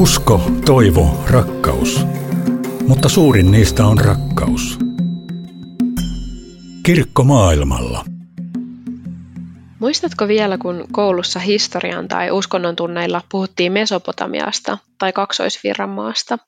Usko, 0.00 0.40
toivo, 0.66 1.24
rakkaus. 1.30 2.06
Mutta 2.88 3.08
suurin 3.08 3.50
niistä 3.50 3.84
on 3.84 3.98
rakkaus. 3.98 4.78
Kirkko 6.82 7.24
maailmalla. 7.24 8.04
Muistatko 9.78 10.28
vielä, 10.28 10.58
kun 10.58 10.84
koulussa 10.92 11.38
historian 11.38 12.08
tai 12.08 12.30
uskonnon 12.30 12.76
tunneilla 12.76 13.22
puhuttiin 13.30 13.72
Mesopotamiasta 13.72 14.78
tai 14.98 15.12
kaksoisvirranmaasta? 15.12 16.38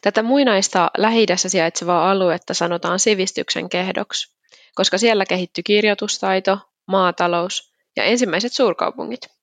Tätä 0.00 0.22
muinaista 0.22 0.90
lähi 0.98 1.26
sijaitsevaa 1.36 2.10
aluetta 2.10 2.54
sanotaan 2.54 2.98
sivistyksen 2.98 3.68
kehdoksi, 3.68 4.36
koska 4.74 4.98
siellä 4.98 5.26
kehittyi 5.26 5.62
kirjoitustaito, 5.62 6.58
maatalous 6.86 7.72
ja 7.96 8.04
ensimmäiset 8.04 8.52
suurkaupungit. 8.52 9.41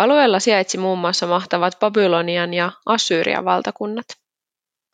Alueella 0.00 0.40
sijaitsi 0.40 0.78
muun 0.78 0.98
muassa 0.98 1.26
mahtavat 1.26 1.78
Babylonian 1.80 2.54
ja 2.54 2.72
Assyrian 2.86 3.44
valtakunnat. 3.44 4.06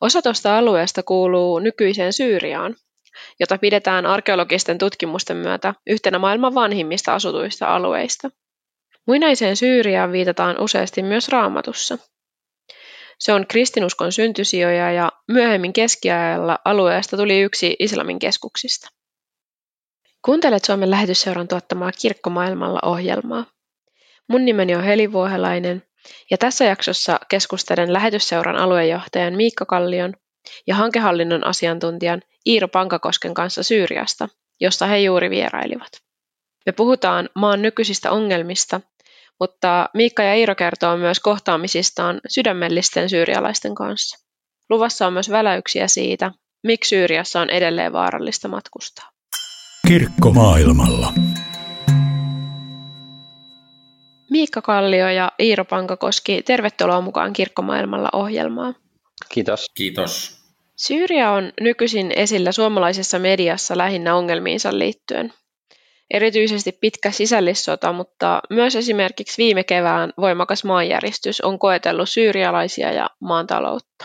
Osa 0.01 0.23
tuosta 0.23 0.59
alueesta 0.59 1.03
kuuluu 1.03 1.59
nykyiseen 1.59 2.13
Syyriaan, 2.13 2.77
jota 3.41 3.59
pidetään 3.59 4.07
arkeologisten 4.07 4.79
tutkimusten 4.79 5.37
myötä 5.37 5.75
yhtenä 5.87 6.19
maailman 6.19 6.55
vanhimmista 6.55 7.15
asutuista 7.15 7.75
alueista. 7.75 8.31
Muinaiseen 9.07 9.57
Syyriaan 9.57 10.13
viitataan 10.13 10.61
useasti 10.61 11.03
myös 11.03 11.29
raamatussa. 11.29 11.99
Se 13.19 13.33
on 13.33 13.47
kristinuskon 13.47 14.13
syntysijoja 14.13 14.93
ja 14.93 15.13
myöhemmin 15.29 15.73
keskiajalla 15.73 16.59
alueesta 16.65 17.17
tuli 17.17 17.41
yksi 17.41 17.77
islamin 17.79 18.19
keskuksista. 18.19 18.89
Kuuntelet 20.25 20.65
Suomen 20.65 20.91
lähetysseuran 20.91 21.49
tuottamaa 21.49 21.93
Kirkkomaailmalla 21.93 22.81
ohjelmaa. 22.83 23.56
Mun 24.29 24.45
nimeni 24.45 24.75
on 24.75 24.85
Heli 24.85 25.13
Vuohelainen 25.13 25.83
ja 26.31 26.39
tässä 26.39 26.65
jaksossa 26.65 27.21
keskustelen 27.29 27.93
lähetysseuran 27.93 28.57
aluejohtajan 28.57 29.35
Miikka 29.35 29.65
Kallion 29.65 30.13
ja 30.67 30.75
hankehallinnon 30.75 31.47
asiantuntijan 31.47 32.23
Iiro 32.47 32.69
Pankakosken 32.69 33.35
kanssa 33.35 33.63
Syyriasta, 33.63 34.29
jossa 34.61 34.87
he 34.87 34.99
juuri 34.99 35.31
vierailivat. 35.31 35.91
Me 36.67 36.73
puhutaan 36.73 37.29
maan 37.35 37.63
nykyisistä 37.63 38.11
ongelmista, 38.11 38.81
mutta 39.41 39.89
Miikka 39.95 40.23
ja 40.23 40.35
Iiro 40.35 40.55
kertoo 40.55 40.97
myös 40.97 41.21
kohtaamisistaan 41.21 42.21
sydämellisten 42.29 43.11
syyrialaisten 43.11 43.75
kanssa. 43.75 44.27
Luvassa 44.71 45.07
on 45.07 45.13
myös 45.13 45.31
väläyksiä 45.31 45.89
siitä, 45.89 46.33
miksi 46.65 46.89
Syyriassa 46.89 47.41
on 47.41 47.51
edelleen 47.51 47.93
vaarallista 47.93 48.49
matkustaa. 48.49 49.11
Kirkko 49.89 50.31
maailmalla. 50.31 51.13
Miikka 54.31 54.63
Kallio 54.63 55.09
ja 55.09 55.33
Iiro 55.41 55.65
Pankakoski, 55.65 56.43
tervetuloa 56.43 57.01
mukaan 57.01 57.33
Kirkkomaailmalla 57.33 58.09
ohjelmaan. 58.13 58.77
Kiitos. 59.29 59.67
Kiitos. 59.75 60.37
Syyria 60.77 61.31
on 61.31 61.53
nykyisin 61.61 62.13
esillä 62.17 62.53
suomalaisessa 62.53 63.19
mediassa 63.19 63.79
lähinnä 63.79 64.15
ongelmiinsa 64.15 64.79
liittyen. 64.79 65.33
Erityisesti 66.11 66.73
pitkä 66.81 67.11
sisällissota, 67.11 67.93
mutta 67.93 68.41
myös 68.51 68.77
esimerkiksi 68.77 69.43
viime 69.43 69.65
kevään 69.65 70.13
voimakas 70.21 70.65
maanjäristys 70.65 71.41
on 71.41 71.59
koetellut 71.59 72.09
syyrialaisia 72.09 72.93
ja 72.93 73.11
maan 73.21 73.47
taloutta. 73.47 74.05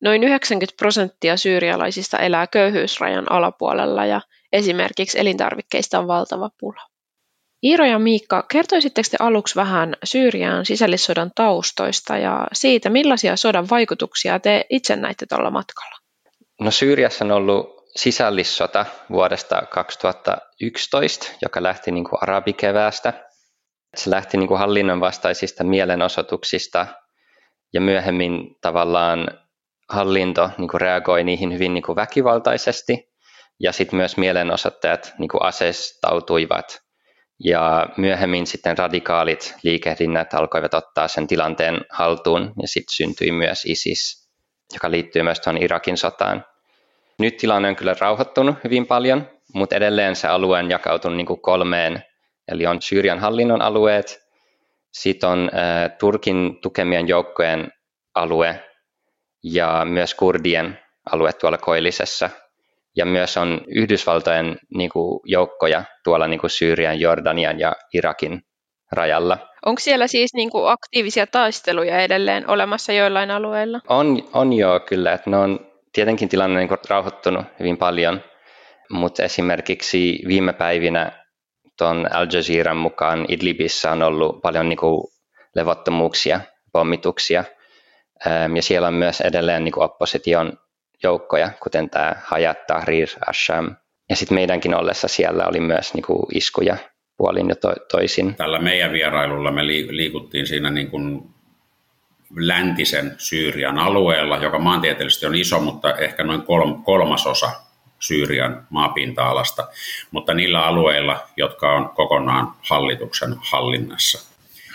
Noin 0.00 0.24
90 0.24 0.76
prosenttia 0.76 1.36
syyrialaisista 1.36 2.18
elää 2.18 2.46
köyhyysrajan 2.46 3.32
alapuolella 3.32 4.06
ja 4.06 4.20
esimerkiksi 4.52 5.20
elintarvikkeista 5.20 5.98
on 5.98 6.06
valtava 6.06 6.50
pula. 6.60 6.91
Iiro 7.64 7.84
ja 7.84 7.98
Miikka, 7.98 8.44
kertoisitteko 8.52 9.08
te 9.10 9.16
aluksi 9.20 9.56
vähän 9.56 9.96
Syyrian 10.04 10.66
sisällissodan 10.66 11.30
taustoista 11.34 12.16
ja 12.16 12.46
siitä, 12.52 12.90
millaisia 12.90 13.36
sodan 13.36 13.70
vaikutuksia 13.70 14.38
te 14.38 14.64
itse 14.70 14.96
näitte 14.96 15.26
tuolla 15.26 15.50
matkalla? 15.50 15.96
No 16.60 16.70
Syyriassa 16.70 17.24
on 17.24 17.30
ollut 17.30 17.82
sisällissota 17.96 18.86
vuodesta 19.10 19.62
2011, 19.70 21.26
joka 21.42 21.62
lähti 21.62 21.90
niin 21.90 22.04
kuin 22.04 22.18
arabikeväästä. 22.22 23.12
Se 23.96 24.10
lähti 24.10 24.36
niin 24.36 24.48
kuin 24.48 24.58
hallinnon 24.58 25.00
vastaisista 25.00 25.64
mielenosoituksista 25.64 26.86
ja 27.72 27.80
myöhemmin 27.80 28.56
tavallaan 28.60 29.28
hallinto 29.88 30.50
niin 30.58 30.68
kuin 30.68 30.80
reagoi 30.80 31.24
niihin 31.24 31.52
hyvin 31.52 31.74
niin 31.74 31.84
kuin 31.84 31.96
väkivaltaisesti 31.96 33.12
ja 33.60 33.72
sitten 33.72 33.96
myös 33.96 34.16
mielenosoittajat 34.16 35.14
niin 35.18 35.28
kuin 35.28 35.42
aseistautuivat 35.42 36.81
ja 37.44 37.86
myöhemmin 37.96 38.46
sitten 38.46 38.78
radikaalit 38.78 39.54
liikehdinnät 39.62 40.34
alkoivat 40.34 40.74
ottaa 40.74 41.08
sen 41.08 41.26
tilanteen 41.26 41.80
haltuun 41.90 42.52
ja 42.62 42.68
sitten 42.68 42.94
syntyi 42.94 43.32
myös 43.32 43.64
ISIS, 43.66 44.28
joka 44.72 44.90
liittyy 44.90 45.22
myös 45.22 45.40
tuohon 45.40 45.62
Irakin 45.62 45.96
sotaan. 45.96 46.44
Nyt 47.18 47.36
tilanne 47.36 47.68
on 47.68 47.76
kyllä 47.76 47.94
rauhoittunut 48.00 48.56
hyvin 48.64 48.86
paljon, 48.86 49.28
mutta 49.54 49.76
edelleen 49.76 50.16
se 50.16 50.28
alue 50.28 50.58
on 50.58 50.70
jakautunut 50.70 51.16
niin 51.16 51.42
kolmeen, 51.42 52.04
eli 52.48 52.66
on 52.66 52.82
Syyrian 52.82 53.18
hallinnon 53.18 53.62
alueet, 53.62 54.22
sitten 54.92 55.28
on 55.28 55.50
äh, 55.54 55.98
Turkin 55.98 56.58
tukemien 56.62 57.08
joukkojen 57.08 57.72
alue 58.14 58.64
ja 59.42 59.84
myös 59.84 60.14
kurdien 60.14 60.78
alue 61.12 61.32
tuolla 61.32 61.58
koillisessa– 61.58 62.30
ja 62.96 63.06
myös 63.06 63.36
on 63.36 63.60
Yhdysvaltojen 63.68 64.58
niin 64.74 64.90
kuin, 64.90 65.20
joukkoja 65.24 65.84
tuolla 66.04 66.28
niin 66.28 66.40
kuin 66.40 66.50
Syyrian, 66.50 67.00
Jordanian 67.00 67.60
ja 67.60 67.72
Irakin 67.94 68.42
rajalla. 68.92 69.38
Onko 69.66 69.80
siellä 69.80 70.06
siis 70.06 70.34
niin 70.34 70.50
kuin 70.50 70.70
aktiivisia 70.70 71.26
taisteluja 71.26 72.00
edelleen 72.00 72.50
olemassa 72.50 72.92
joillain 72.92 73.30
alueilla? 73.30 73.80
On, 73.88 74.28
on 74.32 74.52
joo 74.52 74.80
kyllä, 74.80 75.12
että 75.12 75.30
ne 75.30 75.36
on 75.36 75.72
tietenkin 75.92 76.28
tilanne 76.28 76.58
niin 76.58 76.68
kuin 76.68 76.78
rauhoittunut 76.88 77.44
hyvin 77.60 77.76
paljon, 77.76 78.20
mutta 78.90 79.22
esimerkiksi 79.22 80.18
viime 80.28 80.52
päivinä 80.52 81.12
tuon 81.78 82.08
Al 82.12 82.26
Jazeeran 82.32 82.76
mukaan 82.76 83.26
Idlibissä 83.28 83.92
on 83.92 84.02
ollut 84.02 84.42
paljon 84.42 84.68
niin 84.68 84.76
kuin 84.76 85.04
levottomuuksia, 85.54 86.40
pommituksia, 86.72 87.44
ja 88.54 88.62
siellä 88.62 88.88
on 88.88 88.94
myös 88.94 89.20
edelleen 89.20 89.64
niin 89.64 89.72
kuin 89.72 89.84
opposition 89.84 90.52
joukkoja, 91.02 91.50
kuten 91.62 91.90
tämä 91.90 92.16
Hayat 92.24 92.66
Tahrir 92.66 93.08
Asham. 93.26 93.76
Ja 94.10 94.16
sitten 94.16 94.34
meidänkin 94.34 94.74
ollessa 94.74 95.08
siellä 95.08 95.46
oli 95.46 95.60
myös 95.60 95.94
niin 95.94 96.02
kuin 96.02 96.26
iskuja 96.34 96.76
puolin 97.16 97.48
ja 97.48 97.56
to- 97.56 97.86
toisin. 97.90 98.34
Tällä 98.34 98.58
meidän 98.58 98.92
vierailulla 98.92 99.50
me 99.50 99.66
liikuttiin 99.66 100.46
siinä 100.46 100.70
niin 100.70 100.90
kuin 100.90 101.22
läntisen 102.36 103.14
Syyrian 103.18 103.78
alueella, 103.78 104.36
joka 104.36 104.58
maantieteellisesti 104.58 105.26
on 105.26 105.34
iso, 105.34 105.60
mutta 105.60 105.96
ehkä 105.96 106.24
noin 106.24 106.42
kolmasosa 106.84 107.50
Syyrian 108.00 108.66
maapinta-alasta, 108.70 109.68
mutta 110.10 110.34
niillä 110.34 110.66
alueilla, 110.66 111.28
jotka 111.36 111.72
on 111.72 111.88
kokonaan 111.88 112.52
hallituksen 112.70 113.34
hallinnassa. 113.50 114.32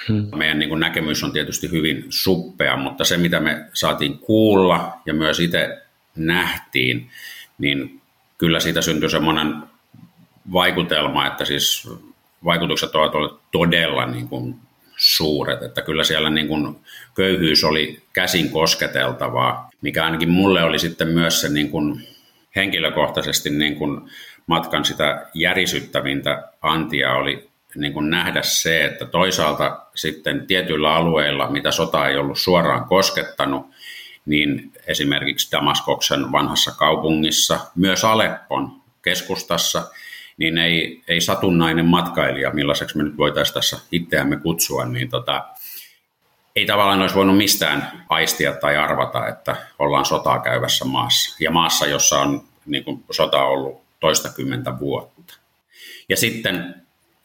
Hmm. 0.08 0.28
Meidän 0.36 0.60
niin 0.60 0.70
kuin 0.70 0.80
näkemys 0.80 1.24
on 1.24 1.34
tietysti 1.34 1.72
hyvin 1.72 2.06
suppea, 2.10 2.78
mutta 2.78 3.04
se 3.04 3.18
mitä 3.18 3.40
me 3.40 3.66
saatiin 3.74 4.20
kuulla 4.20 4.94
ja 5.06 5.14
myös 5.14 5.40
itse 5.40 5.87
nähtiin, 6.18 7.10
niin 7.58 8.02
kyllä 8.38 8.60
siitä 8.60 8.82
syntyi 8.82 9.10
semmoinen 9.10 9.56
vaikutelma, 10.54 11.28
että 11.28 11.46
siis 11.46 11.90
vaikutukset 12.46 12.96
ovat 12.96 13.16
olleet 13.16 13.42
todella 13.52 14.06
niin 14.06 14.28
kuin 14.28 14.56
suuret, 14.98 15.64
että 15.64 15.82
kyllä 15.82 16.04
siellä 16.04 16.30
niin 16.30 16.48
kuin 16.48 16.76
köyhyys 17.16 17.64
oli 17.64 18.02
käsin 18.14 18.50
kosketeltavaa, 18.52 19.70
mikä 19.82 20.06
ainakin 20.06 20.30
mulle 20.30 20.64
oli 20.64 20.80
sitten 20.80 21.08
myös 21.08 21.42
se 21.42 21.50
niin 21.50 21.72
kuin 21.72 22.08
henkilökohtaisesti 22.56 23.50
niin 23.50 23.76
kuin 23.76 24.02
matkan 24.48 24.86
sitä 24.86 25.26
järisyttävintä 25.34 26.44
antia 26.62 27.14
oli 27.14 27.50
niin 27.76 27.94
kuin 27.94 28.10
nähdä 28.10 28.42
se, 28.42 28.86
että 28.86 29.06
toisaalta 29.06 29.82
sitten 29.96 30.48
tietyillä 30.48 30.94
alueilla, 30.94 31.50
mitä 31.50 31.72
sota 31.72 32.08
ei 32.08 32.18
ollut 32.18 32.40
suoraan 32.40 32.86
koskettanut, 32.86 33.66
niin 34.28 34.72
esimerkiksi 34.88 35.52
Damaskoksen 35.52 36.32
vanhassa 36.32 36.72
kaupungissa, 36.72 37.60
myös 37.76 38.04
Aleppon 38.04 38.82
keskustassa, 39.02 39.84
niin 40.38 40.58
ei, 40.58 41.02
ei 41.08 41.22
satunnainen 41.22 41.86
matkailija, 41.86 42.54
millaiseksi 42.54 42.98
me 42.98 43.04
nyt 43.04 43.18
voitaisiin 43.18 43.54
tässä 43.54 43.80
itseämme 43.92 44.38
kutsua, 44.38 44.86
niin 44.86 45.10
tota, 45.10 45.46
ei 46.56 46.66
tavallaan 46.66 47.02
olisi 47.02 47.16
voinut 47.16 47.38
mistään 47.38 48.06
aistia 48.10 48.54
tai 48.54 48.78
arvata, 48.78 49.28
että 49.28 49.56
ollaan 49.80 50.06
sotaa 50.06 50.40
käyvässä 50.40 50.86
maassa. 50.86 51.38
Ja 51.40 51.52
maassa, 51.52 51.86
jossa 51.86 52.20
on 52.20 52.44
niin 52.66 52.84
kuin, 52.84 53.04
sota 53.12 53.44
ollut 53.44 53.82
toistakymmentä 54.00 54.80
vuotta. 54.80 55.38
Ja 56.10 56.18
sitten, 56.18 56.76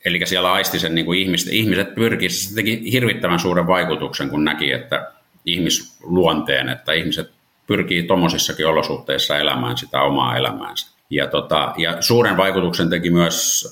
eli 0.04 0.26
siellä 0.26 0.52
aisti 0.52 0.78
sen 0.78 0.94
niin 0.94 1.04
kuin 1.04 1.19
ihmiset, 1.19 1.52
ihmiset 1.52 1.94
pyrkisivät, 1.94 2.49
se 2.49 2.54
teki 2.54 2.93
hirvittävän 2.93 3.38
suuren 3.38 3.66
vaikutuksen, 3.66 4.31
kun 4.31 4.44
näki, 4.44 4.72
että 4.72 5.12
ihmisluonteen, 5.47 6.69
että 6.69 6.93
ihmiset 6.93 7.31
pyrkii 7.67 8.03
tuommoisissakin 8.03 8.67
olosuhteissa 8.67 9.39
elämään 9.39 9.77
sitä 9.77 10.03
omaa 10.03 10.37
elämäänsä. 10.37 10.87
Ja, 11.11 11.27
tota, 11.27 11.75
ja 11.77 12.03
suuren 12.03 12.37
vaikutuksen 12.37 12.91
teki 12.91 13.11
myös 13.11 13.69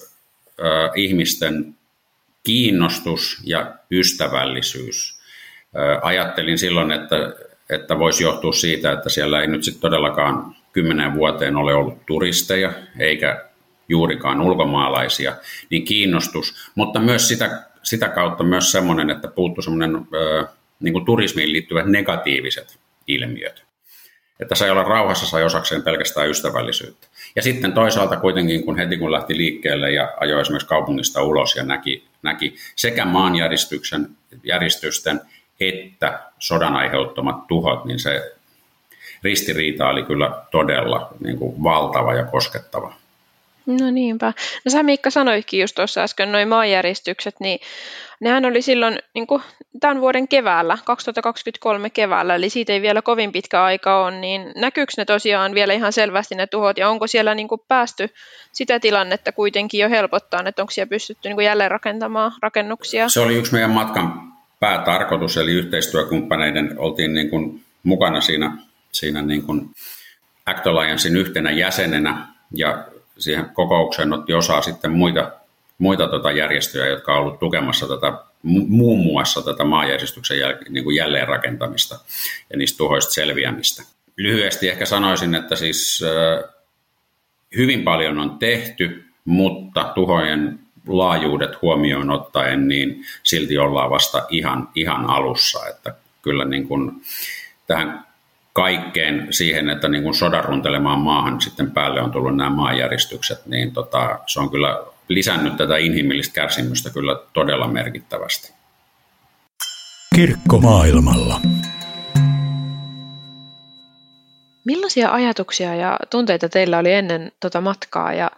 ö, 0.58 0.62
ihmisten 0.96 1.74
kiinnostus 2.42 3.42
ja 3.44 3.74
ystävällisyys. 3.90 5.20
Ajattelin 6.02 6.58
silloin, 6.58 6.92
että, 6.92 7.16
että 7.70 7.98
voisi 7.98 8.24
johtua 8.24 8.52
siitä, 8.52 8.92
että 8.92 9.08
siellä 9.08 9.40
ei 9.40 9.46
nyt 9.46 9.64
sitten 9.64 9.80
todellakaan 9.80 10.56
kymmenen 10.72 11.14
vuoteen 11.14 11.56
ole 11.56 11.74
ollut 11.74 12.06
turisteja 12.06 12.72
eikä 12.98 13.44
juurikaan 13.88 14.40
ulkomaalaisia, 14.40 15.36
niin 15.70 15.84
kiinnostus, 15.84 16.70
mutta 16.74 17.00
myös 17.00 17.28
sitä, 17.28 17.62
sitä 17.82 18.08
kautta 18.08 18.44
myös 18.44 18.72
semmoinen, 18.72 19.10
että 19.10 19.28
puuttuu 19.28 19.62
semmoinen 19.62 20.06
niin 20.80 20.92
kuin 20.92 21.04
turismiin 21.04 21.52
liittyvät 21.52 21.86
negatiiviset 21.86 22.78
ilmiöt. 23.06 23.64
Että 24.40 24.54
sai 24.54 24.70
olla 24.70 24.82
rauhassa, 24.82 25.26
sai 25.26 25.44
osakseen 25.44 25.82
pelkästään 25.82 26.30
ystävällisyyttä. 26.30 27.06
Ja 27.36 27.42
sitten 27.42 27.72
toisaalta 27.72 28.16
kuitenkin, 28.16 28.64
kun 28.64 28.78
heti 28.78 28.96
kun 28.96 29.12
lähti 29.12 29.36
liikkeelle 29.36 29.90
ja 29.90 30.12
ajoi 30.20 30.40
esimerkiksi 30.40 30.68
kaupungista 30.68 31.22
ulos 31.22 31.56
ja 31.56 31.64
näki, 31.64 32.04
näki 32.22 32.54
sekä 32.76 33.04
maanjäristyksen 33.04 34.08
järjestysten 34.44 35.20
että 35.60 36.20
sodan 36.38 36.76
aiheuttamat 36.76 37.46
tuhot, 37.46 37.84
niin 37.84 37.98
se 37.98 38.32
ristiriita 39.22 39.88
oli 39.88 40.02
kyllä 40.02 40.42
todella 40.50 41.08
niin 41.24 41.38
kuin 41.38 41.62
valtava 41.62 42.14
ja 42.14 42.24
koskettava. 42.24 42.99
No 43.70 43.90
niinpä. 43.90 44.32
No 44.64 44.70
sä 44.70 44.82
Miikka 44.82 45.10
sanoitkin 45.10 45.60
just 45.60 45.74
tuossa 45.74 46.02
äsken 46.02 46.32
noin 46.32 46.48
maanjäristykset, 46.48 47.34
niin 47.40 47.58
nehän 48.20 48.44
oli 48.44 48.62
silloin 48.62 48.98
niin 49.14 49.26
kuin 49.26 49.42
tämän 49.80 50.00
vuoden 50.00 50.28
keväällä, 50.28 50.78
2023 50.84 51.90
keväällä, 51.90 52.34
eli 52.34 52.50
siitä 52.50 52.72
ei 52.72 52.82
vielä 52.82 53.02
kovin 53.02 53.32
pitkä 53.32 53.64
aika 53.64 54.04
ole, 54.04 54.20
niin 54.20 54.52
näkyykö 54.56 54.92
ne 54.96 55.04
tosiaan 55.04 55.54
vielä 55.54 55.72
ihan 55.72 55.92
selvästi 55.92 56.34
ne 56.34 56.46
tuhot, 56.46 56.78
ja 56.78 56.88
onko 56.88 57.06
siellä 57.06 57.34
niin 57.34 57.48
kuin 57.48 57.60
päästy 57.68 58.08
sitä 58.52 58.80
tilannetta 58.80 59.32
kuitenkin 59.32 59.80
jo 59.80 59.90
helpottaa, 59.90 60.42
että 60.46 60.62
onko 60.62 60.70
siellä 60.70 60.90
pystytty 60.90 61.28
niin 61.28 61.36
kuin 61.36 61.46
jälleen 61.46 61.70
rakentamaan 61.70 62.32
rakennuksia? 62.42 63.08
Se 63.08 63.20
oli 63.20 63.36
yksi 63.36 63.52
meidän 63.52 63.70
matkan 63.70 64.32
päätarkoitus, 64.60 65.36
eli 65.36 65.52
yhteistyökumppaneiden 65.52 66.74
oltiin 66.78 67.14
niin 67.14 67.30
kuin 67.30 67.64
mukana 67.82 68.20
siinä, 68.20 68.56
siinä 68.92 69.22
niin 69.22 69.42
kuin 69.42 69.70
Act 70.46 70.66
Alliancein 70.66 71.16
yhtenä 71.16 71.50
jäsenenä, 71.50 72.26
ja 72.54 72.84
siihen 73.20 73.50
kokoukseen 73.52 74.12
otti 74.12 74.32
osaa 74.32 74.62
sitten 74.62 74.90
muita, 74.90 75.32
muita 75.78 76.08
tota 76.08 76.30
järjestöjä, 76.32 76.86
jotka 76.86 77.12
ovat 77.12 77.22
olleet 77.22 77.40
tukemassa 77.40 77.88
tätä, 77.88 78.12
muun 78.42 78.98
muassa 78.98 79.42
tätä 79.42 79.64
maanjärjestyksen 79.64 80.38
jäl, 80.38 80.54
niin 80.68 80.84
kuin 80.84 80.96
jälleenrakentamista 80.96 81.98
ja 82.50 82.58
niistä 82.58 82.78
tuhoista 82.78 83.12
selviämistä. 83.12 83.82
Lyhyesti 84.16 84.68
ehkä 84.68 84.86
sanoisin, 84.86 85.34
että 85.34 85.56
siis 85.56 86.04
hyvin 87.56 87.82
paljon 87.82 88.18
on 88.18 88.38
tehty, 88.38 89.04
mutta 89.24 89.92
tuhojen 89.94 90.58
laajuudet 90.88 91.62
huomioon 91.62 92.10
ottaen, 92.10 92.68
niin 92.68 93.04
silti 93.22 93.58
ollaan 93.58 93.90
vasta 93.90 94.26
ihan, 94.30 94.68
ihan 94.74 95.10
alussa. 95.10 95.68
Että 95.68 95.94
kyllä 96.22 96.44
niin 96.44 96.68
kuin 96.68 96.92
tähän 97.66 98.09
kaikkeen 98.52 99.26
siihen, 99.30 99.70
että 99.70 99.88
niin 99.88 100.02
kuin 100.02 100.14
sodan 100.14 100.44
runtelemaan 100.44 100.98
maahan 100.98 101.40
sitten 101.40 101.70
päälle 101.70 102.02
on 102.02 102.10
tullut 102.10 102.36
nämä 102.36 102.50
maanjäristykset, 102.50 103.46
niin 103.46 103.72
tota, 103.72 104.18
se 104.26 104.40
on 104.40 104.50
kyllä 104.50 104.82
lisännyt 105.08 105.56
tätä 105.56 105.76
inhimillistä 105.76 106.34
kärsimystä 106.34 106.90
kyllä 106.90 107.16
todella 107.32 107.68
merkittävästi. 107.68 108.52
Kirkko 110.16 110.58
maailmalla. 110.58 111.40
Millaisia 114.64 115.12
ajatuksia 115.12 115.74
ja 115.74 115.98
tunteita 116.10 116.48
teillä 116.48 116.78
oli 116.78 116.92
ennen 116.92 117.32
tuota 117.40 117.60
matkaa 117.60 118.12
ja 118.12 118.30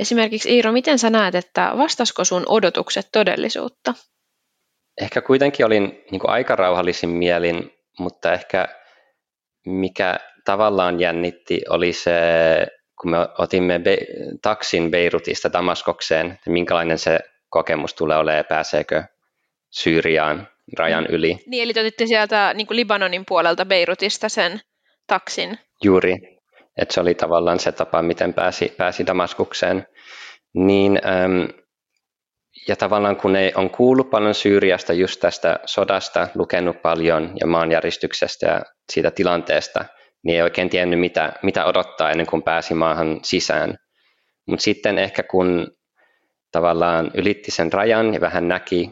esimerkiksi 0.00 0.54
Iiro, 0.54 0.72
miten 0.72 0.98
sä 0.98 1.10
näet, 1.10 1.34
että 1.34 1.72
vastasko 1.76 2.24
sun 2.24 2.42
odotukset 2.48 3.08
todellisuutta? 3.12 3.94
Ehkä 5.00 5.20
kuitenkin 5.20 5.66
olin 5.66 6.04
niin 6.10 6.20
kuin 6.20 6.30
aika 6.30 6.56
rauhallisin 6.56 7.10
mielin, 7.10 7.72
mutta 7.98 8.32
ehkä 8.32 8.68
mikä 9.66 10.18
tavallaan 10.44 11.00
jännitti 11.00 11.60
oli 11.68 11.92
se, 11.92 12.12
kun 13.00 13.10
me 13.10 13.16
otimme 13.38 13.78
be- 13.78 14.06
taksin 14.42 14.90
Beirutista 14.90 15.52
Damaskokseen, 15.52 16.26
että 16.30 16.50
minkälainen 16.50 16.98
se 16.98 17.18
kokemus 17.48 17.94
tulee 17.94 18.16
olemaan, 18.16 18.44
pääseekö 18.48 19.02
Syyriaan 19.70 20.48
rajan 20.78 21.04
mm. 21.04 21.14
yli. 21.14 21.38
Niin, 21.46 21.62
eli 21.62 21.74
te 21.74 21.80
otitte 21.80 22.06
sieltä 22.06 22.54
niin 22.54 22.66
kuin 22.66 22.76
Libanonin 22.76 23.24
puolelta 23.28 23.66
Beirutista 23.66 24.28
sen 24.28 24.60
taksin. 25.06 25.58
Juuri, 25.82 26.14
että 26.76 26.94
se 26.94 27.00
oli 27.00 27.14
tavallaan 27.14 27.58
se 27.58 27.72
tapa, 27.72 28.02
miten 28.02 28.34
pääsi, 28.34 28.74
pääsi 28.76 29.06
Damaskukseen. 29.06 29.86
Niin, 30.54 31.00
äm, 31.06 31.48
ja 32.68 32.76
tavallaan 32.76 33.16
kun 33.16 33.36
ei 33.36 33.52
on 33.54 33.70
kuullut 33.70 34.10
paljon 34.10 34.34
Syyriasta 34.34 34.92
just 34.92 35.20
tästä 35.20 35.60
sodasta, 35.66 36.28
lukenut 36.34 36.82
paljon 36.82 37.32
ja 37.40 37.46
maanjäristyksestä 37.46 38.46
ja 38.46 38.62
siitä 38.92 39.10
tilanteesta, 39.10 39.84
niin 40.24 40.36
ei 40.36 40.42
oikein 40.42 40.70
tiennyt 40.70 41.00
mitä, 41.00 41.32
mitä 41.42 41.64
odottaa 41.64 42.10
ennen 42.10 42.26
kuin 42.26 42.42
pääsi 42.42 42.74
maahan 42.74 43.20
sisään. 43.22 43.78
Mutta 44.46 44.62
sitten 44.62 44.98
ehkä 44.98 45.22
kun 45.22 45.68
tavallaan 46.52 47.10
ylitti 47.14 47.50
sen 47.50 47.72
rajan 47.72 48.14
ja 48.14 48.20
vähän 48.20 48.48
näki 48.48 48.90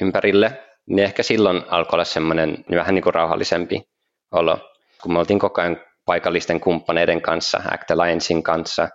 ympärille, 0.00 0.62
niin 0.86 1.04
ehkä 1.04 1.22
silloin 1.22 1.62
alkoi 1.68 1.96
olla 1.96 2.04
semmoinen 2.04 2.64
vähän 2.70 2.94
niin 2.94 3.02
kuin 3.02 3.14
rauhallisempi 3.14 3.82
olo. 4.32 4.58
Kun 5.02 5.12
me 5.12 5.18
oltiin 5.18 5.38
koko 5.38 5.60
ajan 5.60 5.76
paikallisten 6.04 6.60
kumppaneiden 6.60 7.22
kanssa, 7.22 7.62
Act 7.70 7.90
Alliancein 7.90 8.42
kanssa, 8.42 8.88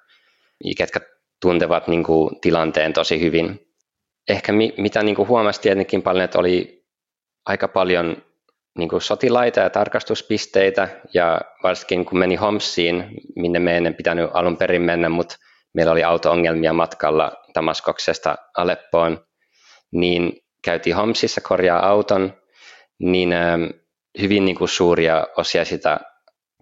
ketkä 0.77 0.99
tuntevat 1.41 1.87
niin 1.87 2.03
kuin 2.03 2.39
tilanteen 2.41 2.93
tosi 2.93 3.19
hyvin, 3.19 3.70
ehkä 4.29 4.51
mi, 4.51 4.73
mitä 4.77 5.03
niin 5.03 5.15
kuin 5.15 5.27
huomasi 5.27 5.61
tietenkin 5.61 6.01
paljon, 6.01 6.25
että 6.25 6.39
oli 6.39 6.85
aika 7.45 7.67
paljon 7.67 8.17
niin 8.77 8.89
kuin 8.89 9.01
sotilaita 9.01 9.59
ja 9.59 9.69
tarkastuspisteitä, 9.69 10.87
ja 11.13 11.41
varsinkin 11.63 12.05
kun 12.05 12.19
meni 12.19 12.35
Homsiin, 12.35 13.03
minne 13.35 13.59
meidän 13.59 13.87
ei 13.87 13.93
pitänyt 13.93 14.29
alun 14.33 14.57
perin 14.57 14.81
mennä, 14.81 15.09
mutta 15.09 15.35
meillä 15.73 15.91
oli 15.91 16.03
auto-ongelmia 16.03 16.73
matkalla 16.73 17.31
Damaskoksesta 17.55 18.35
Aleppoon, 18.57 19.25
niin 19.91 20.33
käytiin 20.63 20.95
Homsissa 20.95 21.41
korjaa 21.41 21.87
auton, 21.87 22.33
niin 22.99 23.33
ähm, 23.33 23.63
hyvin 24.21 24.45
niin 24.45 24.55
kuin 24.55 24.69
suuria 24.69 25.27
osia 25.37 25.65
sitä 25.65 25.99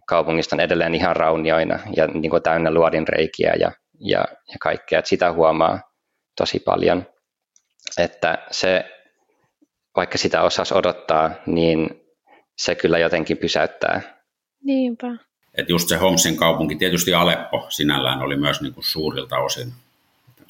kaupungista 0.07 0.55
on 0.55 0.59
edelleen 0.59 0.95
ihan 0.95 1.15
raunioina 1.15 1.79
ja 1.95 2.07
niin 2.07 2.29
kuin 2.29 2.43
täynnä 2.43 2.71
luodinreikiä 2.71 3.53
ja, 3.59 3.71
ja, 3.99 4.25
ja 4.47 4.57
kaikkea, 4.61 4.99
että 4.99 5.09
sitä 5.09 5.31
huomaa 5.31 5.79
tosi 6.37 6.59
paljon 6.59 7.05
että 7.97 8.37
se, 8.51 8.85
vaikka 9.95 10.17
sitä 10.17 10.41
osasi 10.41 10.73
odottaa, 10.73 11.31
niin 11.45 12.01
se 12.57 12.75
kyllä 12.75 12.97
jotenkin 12.97 13.37
pysäyttää. 13.37 14.01
Niinpä. 14.63 15.07
Et 15.57 15.69
just 15.69 15.89
se 15.89 15.95
Homsin 15.95 16.37
kaupunki, 16.37 16.75
tietysti 16.75 17.13
Aleppo 17.13 17.65
sinällään 17.69 18.21
oli 18.21 18.37
myös 18.37 18.61
niin 18.61 18.73
kuin 18.73 18.83
suurilta 18.83 19.37
osin 19.37 19.73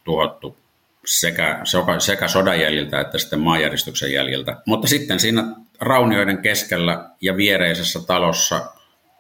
tuhottu 0.04 0.58
sekä, 1.06 1.62
sekä 2.00 2.28
sodan 2.28 2.60
jäljiltä 2.60 3.02
että 3.02 3.18
sitten 3.18 3.40
maanjäristyksen 3.40 4.14
jäljiltä. 4.14 4.56
Mutta 4.66 4.88
sitten 4.88 5.20
siinä 5.20 5.44
raunioiden 5.80 6.38
keskellä 6.38 7.10
ja 7.22 7.38
viereisessä 7.38 8.00
talossa 8.08 8.72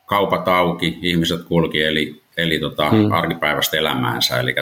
kaupat 0.05 0.47
auki, 0.47 0.99
ihmiset 1.01 1.43
kulki, 1.43 1.83
eli 1.83 2.18
eli 2.41 2.59
tota, 2.59 2.89
hmm. 2.89 3.11
arkipäiväistä 3.11 3.77
elämäänsä. 3.77 4.39
Eli 4.39 4.55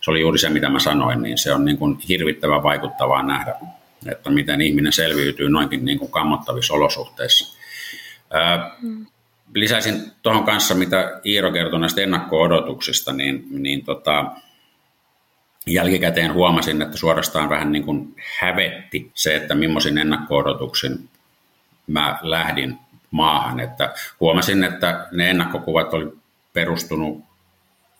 se 0.00 0.10
oli 0.10 0.20
juuri 0.20 0.38
se, 0.38 0.50
mitä 0.50 0.68
mä 0.68 0.78
sanoin, 0.78 1.22
niin 1.22 1.38
se 1.38 1.52
on 1.52 1.64
niin 1.64 1.78
kuin 1.78 1.98
hirvittävän 2.08 2.62
vaikuttavaa 2.62 3.22
nähdä, 3.22 3.54
että 4.12 4.30
miten 4.30 4.60
ihminen 4.60 4.92
selviytyy 4.92 5.48
noinkin 5.48 5.84
niin 5.84 5.98
kuin 5.98 6.10
kammottavissa 6.10 6.74
olosuhteissa. 6.74 7.58
hmm. 8.80 9.06
Lisäisin 9.54 10.12
tuohon 10.22 10.44
kanssa, 10.44 10.74
mitä 10.74 11.20
Iiro 11.26 11.52
kertoi 11.52 11.80
näistä 11.80 12.00
ennakko-odotuksista, 12.00 13.12
niin, 13.12 13.46
niin 13.50 13.84
tota, 13.84 14.24
jälkikäteen 15.66 16.34
huomasin, 16.34 16.82
että 16.82 16.96
suorastaan 16.96 17.48
vähän 17.48 17.72
niin 17.72 17.84
kuin 17.84 18.14
hävetti 18.40 19.10
se, 19.14 19.36
että 19.36 19.54
millaisin 19.54 19.98
ennakko-odotuksin 19.98 21.08
mä 21.86 22.18
lähdin 22.22 22.78
maahan. 23.10 23.60
Että 23.60 23.94
huomasin, 24.20 24.64
että 24.64 25.06
ne 25.12 25.30
ennakkokuvat 25.30 25.94
oli 25.94 26.12
perustunut 26.54 27.24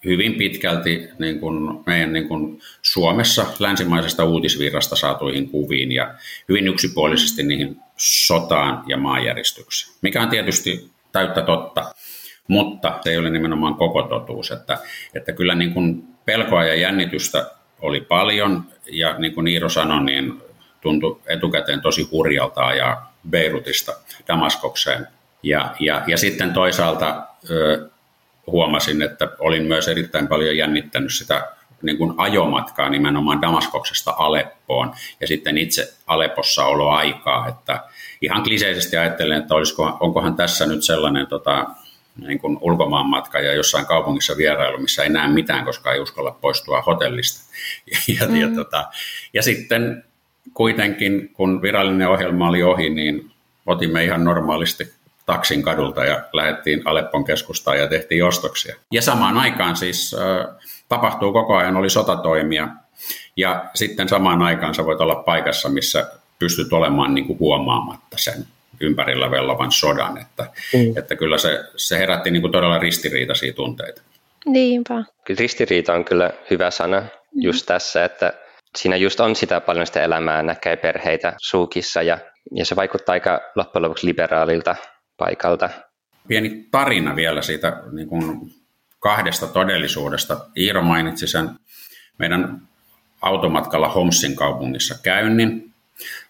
hyvin 0.04 0.34
pitkälti 0.34 1.08
niin 1.18 1.40
kuin 1.40 1.82
meidän 1.86 2.12
niin 2.12 2.28
kuin 2.28 2.60
Suomessa 2.82 3.46
länsimaisesta 3.58 4.24
uutisvirrasta 4.24 4.96
saatuihin 4.96 5.48
kuviin 5.50 5.92
ja 5.92 6.14
hyvin 6.48 6.68
yksipuolisesti 6.68 7.42
niihin 7.42 7.76
sotaan 7.96 8.84
ja 8.86 8.96
maanjäristykseen, 8.96 9.96
mikä 10.02 10.22
on 10.22 10.28
tietysti 10.28 10.90
täyttä 11.12 11.42
totta, 11.42 11.94
mutta 12.48 12.98
se 13.02 13.10
ei 13.10 13.18
ole 13.18 13.30
nimenomaan 13.30 13.74
koko 13.74 14.02
totuus, 14.02 14.50
että, 14.50 14.78
että 15.14 15.32
kyllä 15.32 15.54
niin 15.54 15.74
kuin 15.74 16.04
pelkoa 16.24 16.64
ja 16.64 16.74
jännitystä 16.74 17.50
oli 17.80 18.00
paljon 18.00 18.64
ja 18.90 19.18
niin 19.18 19.34
kuin 19.34 19.48
Iiro 19.48 19.68
sanoi, 19.68 20.04
niin 20.04 20.42
tuntui 20.80 21.20
etukäteen 21.26 21.80
tosi 21.80 22.08
hurjalta 22.12 22.74
ja 22.74 23.02
Beirutista 23.30 23.92
Damaskokseen. 24.28 25.06
Ja, 25.42 25.74
ja, 25.80 26.02
ja 26.06 26.16
sitten 26.16 26.52
toisaalta 26.52 27.26
huomasin, 28.46 29.02
että 29.02 29.28
olin 29.38 29.62
myös 29.62 29.88
erittäin 29.88 30.28
paljon 30.28 30.56
jännittänyt 30.56 31.12
sitä 31.14 31.50
niin 31.82 31.98
kuin 31.98 32.14
ajomatkaa 32.16 32.90
nimenomaan 32.90 33.42
Damaskoksesta 33.42 34.14
Aleppoon 34.18 34.92
ja 35.20 35.26
sitten 35.26 35.58
itse 35.58 35.94
Aleppossa 36.06 36.64
aikaa, 36.96 37.48
että 37.48 37.80
ihan 38.20 38.42
kliseisesti 38.42 38.96
ajattelen, 38.96 39.38
että 39.38 39.54
olisiko, 39.54 39.96
onkohan 40.00 40.36
tässä 40.36 40.66
nyt 40.66 40.84
sellainen 40.84 41.26
tota, 41.26 41.66
niin 42.16 42.38
kuin 42.38 42.58
ulkomaanmatka 42.60 43.40
ja 43.40 43.54
jossain 43.54 43.86
kaupungissa 43.86 44.36
vierailu, 44.36 44.78
missä 44.78 45.02
ei 45.02 45.08
näe 45.08 45.28
mitään, 45.28 45.64
koska 45.64 45.92
ei 45.92 46.00
uskalla 46.00 46.30
poistua 46.40 46.82
hotellista. 46.82 47.44
Ja, 47.92 47.98
ja, 48.20 48.28
mm. 48.28 48.36
ja, 48.36 48.48
tota, 48.54 48.84
ja 49.32 49.42
sitten 49.42 50.04
kuitenkin, 50.54 51.30
kun 51.32 51.62
virallinen 51.62 52.08
ohjelma 52.08 52.48
oli 52.48 52.62
ohi, 52.62 52.90
niin 52.90 53.30
otimme 53.66 54.04
ihan 54.04 54.24
normaalisti 54.24 54.92
taksin 55.26 55.62
kadulta 55.62 56.04
ja 56.04 56.22
lähdettiin 56.32 56.82
Aleppon 56.84 57.24
keskustaan 57.24 57.78
ja 57.78 57.86
tehtiin 57.86 58.24
ostoksia. 58.24 58.76
Ja 58.92 59.02
samaan 59.02 59.36
aikaan 59.38 59.76
siis 59.76 60.14
äh, 60.14 60.56
tapahtuu 60.88 61.32
koko 61.32 61.56
ajan, 61.56 61.76
oli 61.76 61.90
sotatoimia 61.90 62.68
ja 63.36 63.64
sitten 63.74 64.08
samaan 64.08 64.42
aikaan 64.42 64.74
sä 64.74 64.84
voit 64.84 65.00
olla 65.00 65.14
paikassa, 65.14 65.68
missä 65.68 66.10
pystyt 66.38 66.72
olemaan 66.72 67.14
niin 67.14 67.26
kuin 67.26 67.38
huomaamatta 67.38 68.16
sen 68.18 68.46
ympärillä 68.80 69.30
vellovan 69.30 69.72
sodan, 69.72 70.18
että, 70.18 70.46
mm. 70.74 70.98
että 70.98 71.16
kyllä 71.16 71.38
se, 71.38 71.64
se 71.76 71.98
herätti 71.98 72.30
niin 72.30 72.40
kuin 72.40 72.52
todella 72.52 72.78
ristiriitaisia 72.78 73.52
tunteita. 73.52 74.02
Niinpä. 74.46 75.04
Kyllä 75.24 75.38
ristiriita 75.38 75.94
on 75.94 76.04
kyllä 76.04 76.30
hyvä 76.50 76.70
sana 76.70 77.00
mm. 77.00 77.08
just 77.34 77.66
tässä, 77.66 78.04
että 78.04 78.32
siinä 78.76 78.96
just 78.96 79.20
on 79.20 79.36
sitä 79.36 79.60
paljon 79.60 79.86
sitä 79.86 80.02
elämää, 80.02 80.42
näkee 80.42 80.76
perheitä 80.76 81.32
suukissa 81.38 82.02
ja, 82.02 82.18
ja 82.54 82.64
se 82.64 82.76
vaikuttaa 82.76 83.12
aika 83.12 83.40
loppujen 83.54 83.82
lopuksi 83.82 84.06
liberaalilta 84.06 84.76
paikalta. 85.16 85.68
Pieni 86.28 86.68
tarina 86.70 87.16
vielä 87.16 87.42
siitä 87.42 87.82
niin 87.92 88.08
kuin 88.08 88.54
kahdesta 88.98 89.46
todellisuudesta. 89.46 90.46
Iiro 90.56 90.82
mainitsi 90.82 91.26
sen 91.26 91.50
meidän 92.18 92.60
automatkalla 93.22 93.88
Homsin 93.88 94.36
kaupungissa 94.36 94.94
käynnin. 95.02 95.72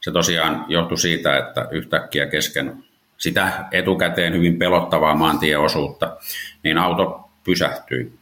Se 0.01 0.13
tosiaan 0.13 0.65
johtui 0.69 0.99
siitä, 0.99 1.39
että 1.39 1.69
yhtäkkiä 1.71 2.27
kesken 2.27 2.85
sitä 3.19 3.65
etukäteen 3.73 4.33
hyvin 4.33 4.59
pelottavaa 4.59 5.15
maantieosuutta, 5.15 6.17
niin 6.63 6.79
auto 6.79 7.31
pysähtyi. 7.45 8.13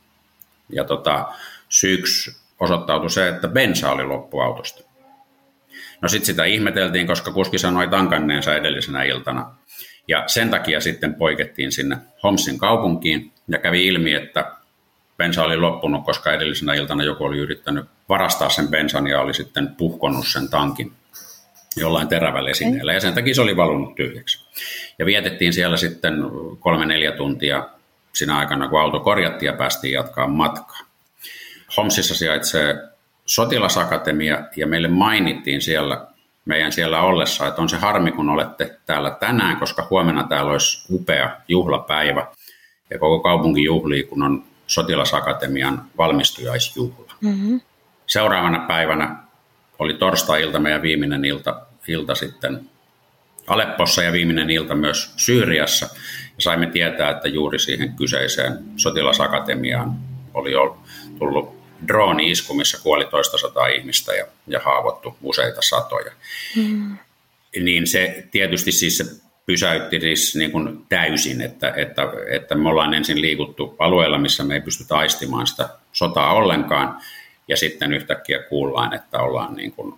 Ja 0.69 0.85
tota, 0.85 1.28
syyksi 1.69 2.37
osoittautui 2.61 3.11
se, 3.11 3.28
että 3.28 3.49
bensa 3.49 3.90
oli 3.90 4.04
loppu 4.04 4.40
autosta. 4.40 4.85
No 6.00 6.09
sitten 6.09 6.26
sitä 6.26 6.45
ihmeteltiin, 6.45 7.07
koska 7.07 7.33
kuski 7.33 7.59
sanoi 7.59 7.88
tankanneensa 7.88 8.54
edellisenä 8.54 9.02
iltana. 9.02 9.54
Ja 10.09 10.25
sen 10.26 10.50
takia 10.50 10.80
sitten 10.80 11.14
poikettiin 11.14 11.73
sinne 11.73 11.97
Homsin 12.23 12.59
kaupunkiin 12.59 13.32
ja 13.49 13.59
kävi 13.59 13.87
ilmi, 13.87 14.12
että 14.12 14.52
bensa 15.16 15.44
oli 15.44 15.56
loppunut, 15.56 16.04
koska 16.04 16.32
edellisenä 16.32 16.75
iltana 16.75 17.04
joku 17.04 17.25
oli 17.25 17.38
yrittänyt 17.38 17.85
varastaa 18.09 18.49
sen 18.49 18.68
bensan 18.68 19.06
ja 19.06 19.21
oli 19.21 19.35
sitten 19.35 19.68
puhkonnut 19.68 20.26
sen 20.26 20.49
tankin 20.49 20.92
jollain 21.76 22.09
terävällä 22.09 22.50
esineellä 22.50 22.92
ja 22.92 23.00
sen 23.00 23.14
takia 23.14 23.35
se 23.35 23.40
oli 23.40 23.56
valunut 23.56 23.94
tyhjäksi. 23.94 24.44
Ja 24.99 25.06
vietettiin 25.06 25.52
siellä 25.52 25.76
sitten 25.76 26.14
kolme-neljä 26.59 27.12
tuntia 27.12 27.68
siinä 28.12 28.38
aikana, 28.38 28.68
kun 28.68 28.80
auto 28.80 29.00
korjattiin 29.00 29.47
ja 29.47 29.56
päästiin 29.56 29.94
jatkaa 29.94 30.28
matkaa. 30.28 30.80
Homsissa 31.76 32.14
sijaitsee 32.14 32.76
sotilasakatemia 33.26 34.44
ja 34.56 34.66
meille 34.66 34.88
mainittiin 34.88 35.62
siellä 35.62 36.06
meidän 36.44 36.72
siellä 36.72 37.02
ollessa, 37.02 37.46
että 37.46 37.62
on 37.62 37.68
se 37.68 37.76
harmi, 37.76 38.12
kun 38.12 38.28
olette 38.28 38.78
täällä 38.87 39.11
tänään, 39.11 39.56
koska 39.56 39.87
huomenna 39.90 40.25
täällä 40.25 40.52
olisi 40.52 40.94
upea 40.94 41.30
juhlapäivä 41.49 42.26
ja 42.90 42.99
koko 42.99 43.20
kaupunki 43.20 43.64
juhlii, 43.64 44.02
kun 44.02 44.22
on 44.22 44.44
sotilasakatemian 44.66 45.84
valmistujaisjuhla. 45.99 47.14
Mm-hmm. 47.20 47.61
Seuraavana 48.06 48.64
päivänä 48.68 49.16
oli 49.78 49.94
torstai-ilta 49.94 50.58
meidän 50.58 50.82
viimeinen 50.82 51.25
ilta, 51.25 51.62
ilta 51.88 52.14
sitten 52.14 52.61
Aleppossa 53.46 54.02
ja 54.02 54.12
viimeinen 54.12 54.50
ilta 54.50 54.75
myös 54.75 55.12
Syyriassa. 55.16 55.87
Ja 56.37 56.42
saimme 56.42 56.66
tietää, 56.66 57.11
että 57.11 57.28
juuri 57.28 57.58
siihen 57.58 57.92
kyseiseen 57.92 58.58
sotilasakatemiaan 58.76 59.96
oli 60.34 60.52
tullut 61.18 61.62
drooni-isku, 61.88 62.54
missä 62.54 62.78
kuoli 62.82 63.04
toista 63.04 63.38
sataa 63.38 63.66
ihmistä 63.66 64.14
ja, 64.14 64.26
ja 64.46 64.60
haavoittu 64.60 65.16
useita 65.22 65.62
satoja. 65.62 66.12
Mm. 66.56 66.98
Niin 67.60 67.86
se 67.86 68.28
tietysti 68.30 68.72
siis 68.72 68.98
se 68.98 69.04
pysäytti 69.46 70.00
siis 70.00 70.36
niin 70.36 70.52
kuin 70.52 70.86
täysin, 70.88 71.40
että, 71.40 71.72
että, 71.76 72.02
että 72.30 72.54
me 72.54 72.68
ollaan 72.68 72.94
ensin 72.94 73.20
liikuttu 73.20 73.76
alueella, 73.78 74.18
missä 74.18 74.44
me 74.44 74.54
ei 74.54 74.60
pysty 74.60 74.84
taistimaan 74.88 75.46
sitä 75.46 75.68
sotaa 75.92 76.32
ollenkaan, 76.32 77.00
ja 77.48 77.56
sitten 77.56 77.92
yhtäkkiä 77.92 78.42
kuullaan, 78.42 78.94
että 78.94 79.18
ollaan 79.18 79.54
niin 79.54 79.72
kuin 79.72 79.94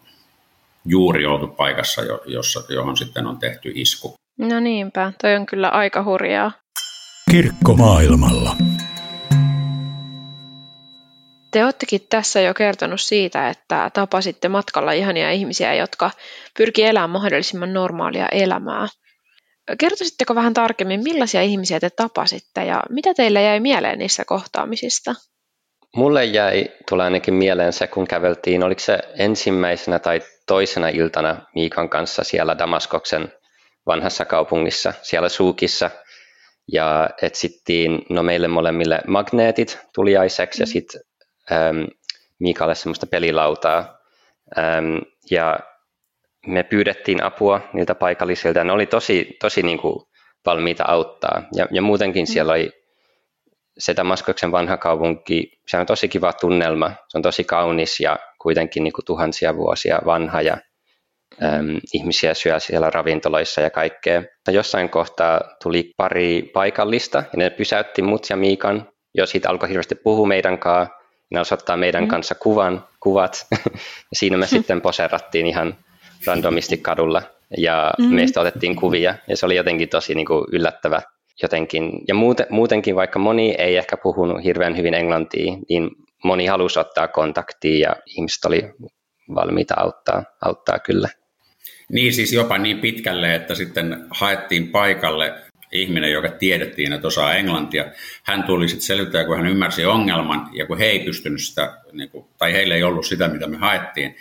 juuri 0.84 1.26
oltu 1.26 1.46
paikassa, 1.46 2.02
jossa, 2.26 2.62
johon 2.68 2.96
sitten 2.96 3.26
on 3.26 3.38
tehty 3.38 3.72
isku. 3.74 4.14
No 4.38 4.60
niinpä, 4.60 5.12
toi 5.22 5.36
on 5.36 5.46
kyllä 5.46 5.68
aika 5.68 6.04
hurjaa. 6.04 6.52
Kirkko 7.30 7.74
maailmalla. 7.74 8.56
Te 11.54 11.64
olettekin 11.64 12.06
tässä 12.11 12.40
jo 12.40 12.54
kertonut 12.54 13.00
siitä, 13.00 13.49
että 13.49 13.90
tapasitte 13.92 14.49
matkalla 14.49 14.92
ihania 14.92 15.30
ihmisiä, 15.30 15.75
jotka 15.75 16.11
pyrki 16.56 16.82
elämään 16.82 17.11
mahdollisimman 17.11 17.73
normaalia 17.73 18.26
elämää. 18.32 18.88
Kertoisitteko 19.78 20.34
vähän 20.34 20.54
tarkemmin, 20.54 21.02
millaisia 21.02 21.42
ihmisiä 21.42 21.80
te 21.80 21.90
tapasitte 21.90 22.64
ja 22.64 22.82
mitä 22.90 23.14
teille 23.14 23.42
jäi 23.42 23.61
mieleen 23.61 23.99
niissä 23.99 24.25
kohtaamisista? 24.25 25.14
Mulle 25.96 26.25
jäi, 26.25 26.68
tulee 26.88 27.04
ainakin 27.04 27.34
mieleen 27.34 27.73
se, 27.73 27.87
kun 27.87 28.06
käveltiin, 28.06 28.62
oliko 28.62 28.80
se 28.80 28.99
ensimmäisenä 29.18 29.99
tai 29.99 30.20
toisena 30.46 30.88
iltana 30.88 31.37
Miikan 31.54 31.88
kanssa 31.88 32.25
siellä 32.25 32.58
Damaskoksen 32.58 33.32
vanhassa 33.87 34.25
kaupungissa, 34.25 34.92
siellä 35.02 35.28
Suukissa, 35.28 35.90
ja 36.73 37.11
etsittiin 37.23 38.02
no 38.11 38.23
meille 38.23 38.49
molemmille 38.49 39.00
magneetit 39.06 39.78
tuliaiseksi 39.94 40.61
mm. 40.61 40.62
ja 40.62 40.66
sitten 40.66 41.00
ähm, 41.52 41.84
Miikalle 42.38 42.74
semmoista 42.74 43.06
pelilautaa. 43.06 43.98
Ähm, 44.58 44.96
ja 45.30 45.60
me 46.46 46.62
pyydettiin 46.62 47.22
apua 47.22 47.60
niiltä 47.72 47.94
paikallisilta 47.94 48.58
ja 48.58 48.64
ne 48.64 48.72
oli 48.72 48.86
tosi, 48.86 49.36
tosi 49.40 49.62
niin 49.62 49.78
kuin 49.78 49.96
valmiita 50.46 50.84
auttaa. 50.88 51.42
Ja, 51.54 51.66
ja 51.70 51.82
muutenkin 51.82 52.22
mm. 52.22 52.26
siellä 52.26 52.52
oli 52.52 52.70
se 53.78 53.96
Damaskoksen 53.96 54.52
vanha 54.52 54.76
kaupunki, 54.76 55.60
se 55.68 55.76
on 55.76 55.86
tosi 55.86 56.08
kiva 56.08 56.32
tunnelma, 56.32 56.92
se 57.08 57.18
on 57.18 57.22
tosi 57.22 57.44
kaunis 57.44 58.00
ja 58.00 58.18
kuitenkin 58.40 58.84
niin 58.84 58.92
kuin 58.92 59.04
tuhansia 59.04 59.56
vuosia 59.56 59.98
vanha 60.06 60.42
ja 60.42 60.58
äm, 61.42 61.80
ihmisiä 61.92 62.34
syö 62.34 62.60
siellä 62.60 62.90
ravintoloissa 62.90 63.60
ja 63.60 63.70
kaikkea. 63.70 64.22
Jossain 64.48 64.88
kohtaa 64.90 65.40
tuli 65.62 65.90
pari 65.96 66.50
paikallista 66.54 67.18
ja 67.18 67.36
ne 67.36 67.50
pysäytti 67.50 68.02
mut 68.02 68.26
ja 68.30 68.36
Miikan, 68.36 68.88
jo 69.14 69.26
siitä 69.26 69.50
alkoi 69.50 69.68
hirveästi 69.68 69.94
puhua 69.94 70.26
meidän 70.26 70.58
kanssa 70.58 71.03
ne 71.31 71.40
osoittaa 71.40 71.76
meidän 71.76 72.04
mm. 72.04 72.09
kanssa 72.09 72.35
kuvan, 72.35 72.85
kuvat, 73.00 73.47
ja 74.11 74.16
siinä 74.16 74.37
me 74.37 74.47
sitten 74.47 74.81
poserattiin 74.81 75.47
ihan 75.47 75.76
randomisti 76.26 76.76
kadulla, 76.76 77.23
ja 77.57 77.93
mm. 77.99 78.14
meistä 78.14 78.40
otettiin 78.40 78.76
kuvia, 78.76 79.14
ja 79.28 79.37
se 79.37 79.47
oli 79.47 79.57
jotenkin 79.57 79.88
tosi 79.88 80.14
niin 80.14 80.26
kuin 80.26 80.45
yllättävä 80.52 81.02
jotenkin. 81.43 81.90
Ja 82.09 82.14
muuten, 82.14 82.47
muutenkin, 82.50 82.97
vaikka 82.97 83.19
moni 83.19 83.54
ei 83.59 83.76
ehkä 83.76 83.97
puhunut 83.97 84.45
hirveän 84.45 84.76
hyvin 84.76 84.95
englantia, 84.95 85.52
niin 85.69 85.90
moni 86.25 86.47
halusi 86.47 86.78
ottaa 86.78 87.09
kontaktia, 87.09 87.88
ja 87.88 87.97
ihmiset 88.07 88.45
oli 88.45 88.62
valmiita 89.35 89.75
auttaa, 89.76 90.25
auttaa 90.40 90.78
kyllä. 90.78 91.09
Niin, 91.93 92.12
siis 92.12 92.33
jopa 92.33 92.59
niin 92.59 92.78
pitkälle, 92.78 93.35
että 93.35 93.54
sitten 93.54 94.07
haettiin 94.11 94.69
paikalle 94.69 95.35
ihminen, 95.75 96.12
joka 96.12 96.28
tiedettiin, 96.28 96.93
että 96.93 97.07
osaa 97.07 97.35
englantia, 97.35 97.85
hän 98.23 98.45
tuli 98.45 98.69
sitten 98.69 98.87
selvittää, 98.87 99.25
kun 99.25 99.37
hän 99.37 99.47
ymmärsi 99.47 99.85
ongelman, 99.85 100.49
ja 100.52 100.66
kun 100.66 100.78
he 100.78 100.85
ei 100.85 100.99
pystynyt 100.99 101.43
sitä, 101.43 101.78
niin 101.93 102.11
kuin, 102.11 102.26
tai 102.38 102.52
heillä 102.52 102.75
ei 102.75 102.83
ollut 102.83 103.07
sitä, 103.07 103.28
mitä 103.28 103.47
me 103.47 103.57
haettiin, 103.57 104.16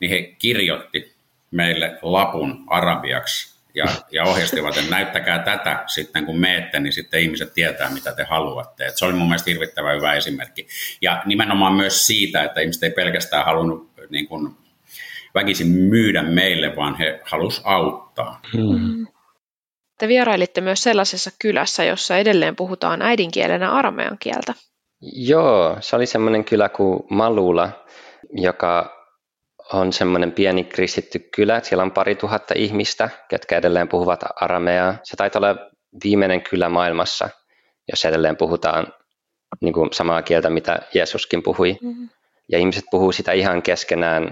niin 0.00 0.10
he 0.10 0.22
kirjoitti 0.38 1.14
meille 1.50 1.98
lapun 2.02 2.64
arabiaksi 2.66 3.58
ja, 3.74 3.86
ja 4.12 4.24
ohjastivat, 4.24 4.76
että 4.76 4.90
näyttäkää 4.90 5.38
tätä 5.38 5.84
sitten 5.86 6.26
kun 6.26 6.38
meette, 6.38 6.80
niin 6.80 6.92
sitten 6.92 7.20
ihmiset 7.20 7.54
tietää, 7.54 7.90
mitä 7.90 8.12
te 8.12 8.24
haluatte. 8.24 8.86
Et 8.86 8.96
se 8.96 9.04
oli 9.04 9.12
mun 9.12 9.28
mielestä 9.28 9.50
hirvittävän 9.50 9.96
hyvä 9.96 10.14
esimerkki. 10.14 10.66
Ja 11.02 11.22
nimenomaan 11.26 11.74
myös 11.74 12.06
siitä, 12.06 12.42
että 12.42 12.60
ihmiset 12.60 12.82
ei 12.82 12.90
pelkästään 12.90 13.44
halunnut 13.44 13.90
niin 14.10 14.28
kuin, 14.28 14.56
väkisin 15.34 15.68
myydä 15.68 16.22
meille, 16.22 16.76
vaan 16.76 16.98
he 16.98 17.20
halusivat 17.24 17.66
auttaa. 17.66 18.40
Hmm. 18.52 19.06
Te 19.98 20.08
vierailitte 20.08 20.60
myös 20.60 20.82
sellaisessa 20.82 21.30
kylässä, 21.40 21.84
jossa 21.84 22.16
edelleen 22.16 22.56
puhutaan 22.56 23.02
äidinkielenä 23.02 23.70
aramean 23.70 24.16
kieltä. 24.18 24.54
Joo, 25.00 25.76
se 25.80 25.96
oli 25.96 26.06
semmoinen 26.06 26.44
kylä 26.44 26.68
kuin 26.68 27.00
Malula, 27.10 27.84
joka 28.32 28.98
on 29.72 29.92
semmoinen 29.92 30.32
pieni 30.32 30.64
kristitty 30.64 31.18
kylä. 31.36 31.60
Siellä 31.60 31.82
on 31.82 31.90
pari 31.90 32.14
tuhatta 32.14 32.54
ihmistä, 32.56 33.10
jotka 33.32 33.56
edelleen 33.56 33.88
puhuvat 33.88 34.20
arameaa. 34.40 34.94
Se 35.04 35.16
taitaa 35.16 35.40
olla 35.40 35.56
viimeinen 36.04 36.42
kylä 36.42 36.68
maailmassa, 36.68 37.28
jos 37.90 38.04
edelleen 38.04 38.36
puhutaan 38.36 38.86
niin 39.60 39.74
kuin 39.74 39.92
samaa 39.92 40.22
kieltä, 40.22 40.50
mitä 40.50 40.78
Jeesuskin 40.94 41.42
puhui. 41.42 41.76
Mm-hmm. 41.82 42.08
ja 42.48 42.58
ihmiset 42.58 42.84
puhuu 42.90 43.12
sitä 43.12 43.32
ihan 43.32 43.62
keskenään, 43.62 44.30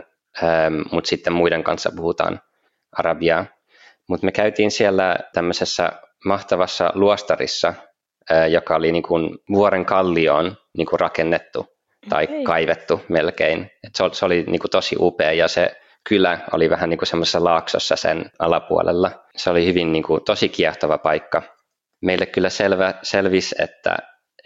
mutta 0.92 1.08
sitten 1.08 1.32
muiden 1.32 1.64
kanssa 1.64 1.92
puhutaan 1.96 2.40
arabiaa. 2.98 3.46
Mutta 4.08 4.24
me 4.24 4.32
käytiin 4.32 4.70
siellä 4.70 5.16
tämmöisessä 5.34 5.92
mahtavassa 6.24 6.90
luostarissa, 6.94 7.74
joka 8.50 8.76
oli 8.76 8.92
niin 8.92 9.02
kuin 9.02 9.38
vuoren 9.52 9.84
kallioon 9.84 10.56
niin 10.76 10.86
kuin 10.86 11.00
rakennettu 11.00 11.66
tai 12.08 12.24
okay. 12.24 12.42
kaivettu 12.42 13.00
melkein. 13.08 13.70
Et 13.86 13.94
se, 13.94 14.04
oli, 14.04 14.14
se 14.14 14.24
oli 14.24 14.42
niin 14.42 14.60
kuin 14.60 14.70
tosi 14.70 14.96
upea 14.98 15.32
ja 15.32 15.48
se 15.48 15.76
kylä 16.08 16.38
oli 16.52 16.70
vähän 16.70 16.90
niin 16.90 16.98
kuin 16.98 17.06
semmoisessa 17.08 17.44
laaksossa 17.44 17.96
sen 17.96 18.30
alapuolella. 18.38 19.10
Se 19.36 19.50
oli 19.50 19.66
hyvin 19.66 19.92
niin 19.92 20.02
kuin, 20.02 20.24
tosi 20.24 20.48
kiehtova 20.48 20.98
paikka. 20.98 21.42
Meille 22.02 22.26
kyllä 22.26 22.50
selvä, 22.50 22.94
selvisi, 23.02 23.54
että, 23.58 23.96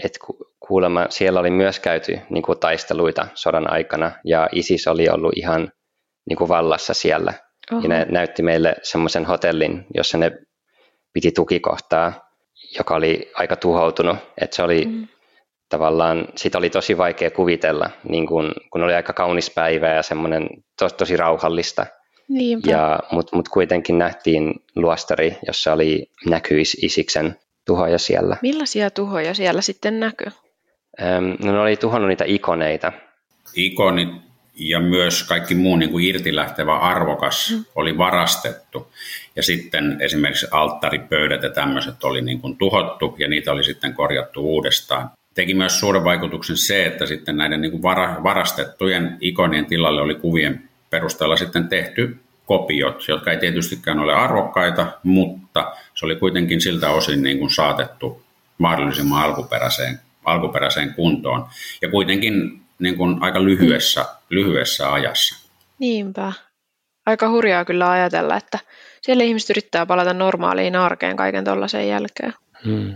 että 0.04 0.18
kuulemma 0.66 1.06
siellä 1.08 1.40
oli 1.40 1.50
myös 1.50 1.80
käyty 1.80 2.20
niin 2.30 2.42
kuin 2.42 2.58
taisteluita 2.58 3.26
sodan 3.34 3.72
aikana 3.72 4.12
ja 4.24 4.48
ISIS 4.52 4.88
oli 4.88 5.08
ollut 5.08 5.32
ihan 5.36 5.72
niin 6.28 6.36
kuin 6.36 6.48
vallassa 6.48 6.94
siellä. 6.94 7.34
Oho. 7.72 7.80
Ja 7.82 7.88
ne 7.88 8.06
näytti 8.10 8.42
meille 8.42 8.74
semmoisen 8.82 9.24
hotellin, 9.24 9.86
jossa 9.94 10.18
ne 10.18 10.32
piti 11.12 11.32
tukikohtaa, 11.32 12.30
joka 12.78 12.94
oli 12.94 13.30
aika 13.34 13.56
tuhoutunut. 13.56 14.16
Että 14.40 14.56
se 14.56 14.62
oli 14.62 14.84
mm. 14.84 15.08
tavallaan, 15.68 16.28
sitä 16.36 16.58
oli 16.58 16.70
tosi 16.70 16.98
vaikea 16.98 17.30
kuvitella, 17.30 17.90
niin 18.08 18.26
kun, 18.26 18.52
kun 18.70 18.82
oli 18.82 18.94
aika 18.94 19.12
kaunis 19.12 19.50
päivä 19.50 19.88
ja 19.88 20.02
semmoinen 20.02 20.48
to, 20.78 20.88
tosi 20.88 21.16
rauhallista. 21.16 21.86
Ja, 22.66 23.00
Mutta 23.12 23.36
mut 23.36 23.48
kuitenkin 23.48 23.98
nähtiin 23.98 24.54
luostari, 24.76 25.36
jossa 25.46 25.72
oli 25.72 26.06
näkyis 26.26 26.76
Isiksen 26.82 27.36
tuhoja 27.66 27.98
siellä. 27.98 28.36
Millaisia 28.42 28.90
tuhoja 28.90 29.34
siellä 29.34 29.60
sitten 29.60 30.00
näkyy? 30.00 30.32
no 31.44 31.52
ne 31.52 31.60
oli 31.60 31.76
tuhonnut 31.76 32.08
niitä 32.08 32.24
ikoneita. 32.26 32.92
Ikonit 33.56 34.29
ja 34.54 34.80
myös 34.80 35.22
kaikki 35.22 35.54
muu 35.54 35.76
niin 35.76 35.90
kuin 35.90 36.04
irti 36.04 36.36
lähtevä 36.36 36.78
arvokas 36.78 37.50
mm. 37.50 37.64
oli 37.74 37.98
varastettu. 37.98 38.92
Ja 39.36 39.42
sitten 39.42 39.96
esimerkiksi 40.00 40.46
alttaripöydät 40.50 41.42
ja 41.42 41.50
tämmöiset 41.50 42.04
oli 42.04 42.22
niin 42.22 42.40
kuin 42.40 42.56
tuhottu 42.56 43.14
ja 43.18 43.28
niitä 43.28 43.52
oli 43.52 43.64
sitten 43.64 43.94
korjattu 43.94 44.40
uudestaan. 44.40 45.10
Teki 45.34 45.54
myös 45.54 45.80
suuren 45.80 46.04
vaikutuksen 46.04 46.56
se, 46.56 46.86
että 46.86 47.06
sitten 47.06 47.36
näiden 47.36 47.60
niin 47.60 47.70
kuin 47.70 47.82
varastettujen 48.22 49.16
ikonien 49.20 49.66
tilalle 49.66 50.00
oli 50.00 50.14
kuvien 50.14 50.68
perusteella 50.90 51.36
sitten 51.36 51.68
tehty 51.68 52.16
kopiot, 52.46 53.08
jotka 53.08 53.30
ei 53.30 53.38
tietystikään 53.38 53.98
ole 53.98 54.14
arvokkaita, 54.14 54.86
mutta 55.02 55.72
se 55.94 56.06
oli 56.06 56.16
kuitenkin 56.16 56.60
siltä 56.60 56.90
osin 56.90 57.22
niin 57.22 57.38
kuin 57.38 57.50
saatettu 57.50 58.22
mahdollisimman 58.58 59.22
alkuperäiseen, 59.22 60.00
alkuperäiseen 60.24 60.94
kuntoon. 60.94 61.46
Ja 61.82 61.88
kuitenkin 61.90 62.60
niin 62.80 62.96
kuin 62.96 63.22
aika 63.22 63.44
lyhyessä, 63.44 64.04
lyhyessä 64.30 64.92
ajassa. 64.92 65.48
Niinpä. 65.78 66.32
Aika 67.06 67.28
hurjaa 67.28 67.64
kyllä 67.64 67.90
ajatella, 67.90 68.36
että 68.36 68.58
siellä 69.02 69.24
ihmiset 69.24 69.50
yrittää 69.50 69.86
palata 69.86 70.14
normaaliin 70.14 70.76
arkeen 70.76 71.16
kaiken 71.16 71.44
tuollaisen 71.44 71.88
jälkeen. 71.88 72.34
Hmm. 72.64 72.94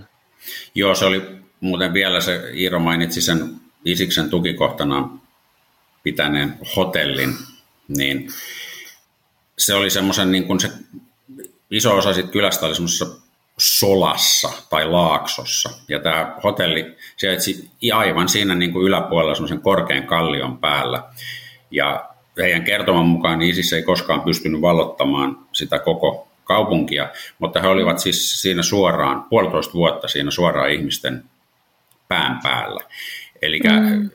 Joo, 0.75 0.95
se 0.95 1.05
oli 1.05 1.23
muuten 1.61 1.93
vielä 1.93 2.21
se, 2.21 2.51
Iiro 2.55 2.81
mainitsi 2.81 3.23
sen 3.23 3.55
Isiksen 3.85 4.31
tukikohtana 4.31 5.09
pitäneen 6.03 6.59
hotellin, 6.77 7.35
niin 7.89 8.29
se 9.59 9.75
oli 9.75 9.91
semmoisen, 9.91 10.33
niin 10.33 10.45
kuin 10.45 10.61
se 10.61 10.71
iso 11.71 11.97
osa 11.97 12.15
siitä 12.15 12.31
kylästä 12.31 12.67
oli 12.67 12.75
semmoisessa 12.75 13.24
solassa 13.59 14.49
tai 14.71 14.87
laaksossa. 14.87 15.71
Ja 15.89 15.99
tämä 15.99 16.35
hotelli 16.45 16.97
sijaitsi 17.17 17.71
aivan 17.95 18.29
siinä 18.29 18.55
niin 18.55 18.73
kuin 18.73 18.87
yläpuolella 18.87 19.35
semmoisen 19.35 19.61
korkean 19.61 20.07
kallion 20.07 20.59
päällä. 20.59 21.03
Ja 21.71 22.05
heidän 22.39 22.65
kertoman 22.65 23.07
mukaan 23.07 23.39
niin 23.39 23.51
ISIS 23.51 23.73
ei 23.73 23.83
koskaan 23.83 24.21
pystynyt 24.21 24.61
vallottamaan 24.61 25.39
sitä 25.53 25.79
koko 25.79 26.29
kaupunkia, 26.45 27.09
mutta 27.39 27.61
he 27.61 27.69
olivat 27.69 27.99
siis 27.99 28.43
siinä 28.43 28.63
suoraan, 28.63 29.23
puolitoista 29.23 29.75
vuotta 29.75 30.09
siinä 30.09 30.31
suoraan 30.31 30.71
ihmisten 30.71 31.25
pään 32.09 32.41
päällä. 32.43 32.81
Eli 33.43 33.61
mm. 33.61 34.11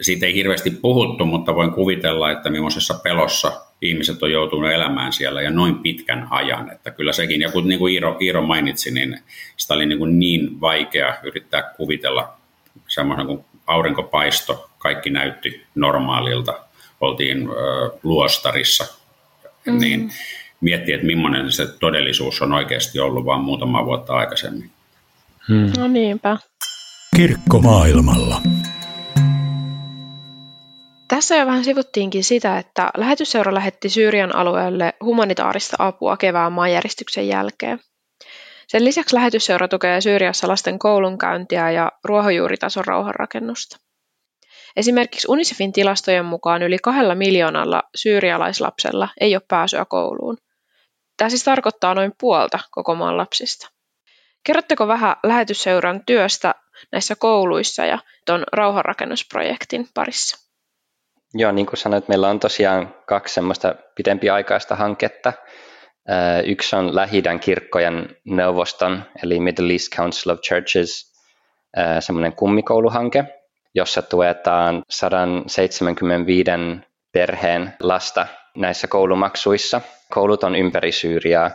siitä 0.00 0.26
ei 0.26 0.34
hirveästi 0.34 0.70
puhuttu, 0.70 1.26
mutta 1.26 1.54
voin 1.54 1.72
kuvitella, 1.72 2.30
että 2.30 2.50
millaisessa 2.50 2.94
pelossa 2.94 3.60
ihmiset 3.82 4.22
on 4.22 4.30
joutunut 4.32 4.70
elämään 4.70 5.12
siellä 5.12 5.42
ja 5.42 5.50
noin 5.50 5.78
pitkän 5.78 6.26
ajan. 6.30 6.72
Että 6.72 6.90
kyllä 6.90 7.12
sekin, 7.12 7.40
ja 7.40 7.50
kun 7.50 7.68
niin 7.68 7.78
kuin 7.78 7.92
Iiro, 7.92 8.16
Iiro 8.20 8.42
mainitsi, 8.42 8.90
niin 8.90 9.20
sitä 9.56 9.74
oli 9.74 9.86
niin, 9.86 9.98
kuin 9.98 10.18
niin 10.18 10.60
vaikea 10.60 11.14
yrittää 11.22 11.62
kuvitella 11.76 12.36
semmoisen 12.88 13.26
kuin 13.26 13.44
aurinkopaisto, 13.66 14.70
kaikki 14.78 15.10
näytti 15.10 15.62
normaalilta, 15.74 16.58
oltiin 17.00 17.48
ö, 17.48 17.90
luostarissa, 18.02 18.84
mm. 19.66 19.78
niin 19.78 20.10
miettii, 20.60 20.94
että 20.94 21.06
millainen 21.06 21.52
se 21.52 21.66
todellisuus 21.66 22.42
on 22.42 22.52
oikeasti 22.52 22.98
ollut 22.98 23.24
vain 23.24 23.40
muutama 23.40 23.86
vuotta 23.86 24.12
aikaisemmin. 24.12 24.70
Hmm. 25.48 25.72
No 25.78 25.88
niinpä. 25.88 26.38
Kirkko 27.16 27.58
maailmalla. 27.58 28.40
Tässä 31.14 31.36
jo 31.36 31.46
vähän 31.46 31.64
sivuttiinkin 31.64 32.24
sitä, 32.24 32.58
että 32.58 32.90
lähetysseura 32.96 33.54
lähetti 33.54 33.88
Syyrian 33.88 34.36
alueelle 34.36 34.94
humanitaarista 35.04 35.76
apua 35.78 36.16
kevään 36.16 36.52
maanjäristyksen 36.52 37.28
jälkeen. 37.28 37.80
Sen 38.68 38.84
lisäksi 38.84 39.16
lähetysseura 39.16 39.68
tukee 39.68 40.00
Syyriassa 40.00 40.48
lasten 40.48 40.78
koulunkäyntiä 40.78 41.70
ja 41.70 41.92
ruohonjuuritason 42.04 42.84
rauhanrakennusta. 42.84 43.76
Esimerkiksi 44.76 45.26
UNICEFin 45.30 45.72
tilastojen 45.72 46.24
mukaan 46.24 46.62
yli 46.62 46.78
kahdella 46.78 47.14
miljoonalla 47.14 47.82
syyrialaislapsella 47.94 49.08
ei 49.20 49.36
ole 49.36 49.42
pääsyä 49.48 49.84
kouluun. 49.84 50.38
Tämä 51.16 51.28
siis 51.28 51.44
tarkoittaa 51.44 51.94
noin 51.94 52.12
puolta 52.20 52.58
koko 52.70 52.94
maan 52.94 53.16
lapsista. 53.16 53.70
Kerrotteko 54.44 54.88
vähän 54.88 55.16
lähetysseuran 55.22 56.02
työstä 56.06 56.54
näissä 56.92 57.16
kouluissa 57.16 57.86
ja 57.86 57.98
tuon 58.26 58.44
rauhanrakennusprojektin 58.52 59.88
parissa? 59.94 60.43
Joo, 61.34 61.52
niin 61.52 61.66
kuin 61.66 61.76
sanoit, 61.76 62.08
meillä 62.08 62.28
on 62.28 62.40
tosiaan 62.40 62.94
kaksi 63.06 63.34
semmoista 63.34 63.74
pidempiaikaista 63.96 64.76
hanketta. 64.76 65.32
Yksi 66.44 66.76
on 66.76 66.94
lähi 66.94 67.22
kirkkojen 67.40 68.16
neuvoston, 68.24 69.02
eli 69.24 69.40
Middle 69.40 69.72
East 69.72 69.96
Council 69.96 70.32
of 70.32 70.40
Churches, 70.40 71.12
semmoinen 72.00 72.32
kummikouluhanke, 72.32 73.24
jossa 73.74 74.02
tuetaan 74.02 74.82
175 74.90 76.50
perheen 77.12 77.74
lasta 77.80 78.26
näissä 78.56 78.86
koulumaksuissa. 78.86 79.80
Koulut 80.10 80.44
on 80.44 80.56
ympäri 80.56 80.92
Syyriaa, 80.92 81.50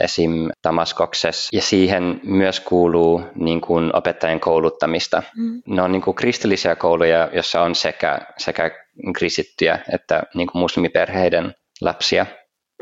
esim. 0.00 0.48
Damaskoksessa, 0.64 1.56
ja 1.56 1.62
siihen 1.62 2.20
myös 2.24 2.60
kuuluu 2.60 3.22
niin 3.34 3.60
kuin 3.60 3.96
opettajien 3.96 4.40
kouluttamista. 4.40 5.22
Mm. 5.36 5.62
Ne 5.66 5.82
on 5.82 5.92
niin 5.92 6.02
kuin 6.02 6.14
kristillisiä 6.14 6.76
kouluja, 6.76 7.28
joissa 7.32 7.62
on 7.62 7.74
sekä, 7.74 8.18
sekä 8.38 8.70
kristittyjä 9.16 9.78
että 9.92 10.22
niin 10.34 10.48
kuin 10.48 10.60
muslimiperheiden 10.60 11.54
lapsia. 11.80 12.26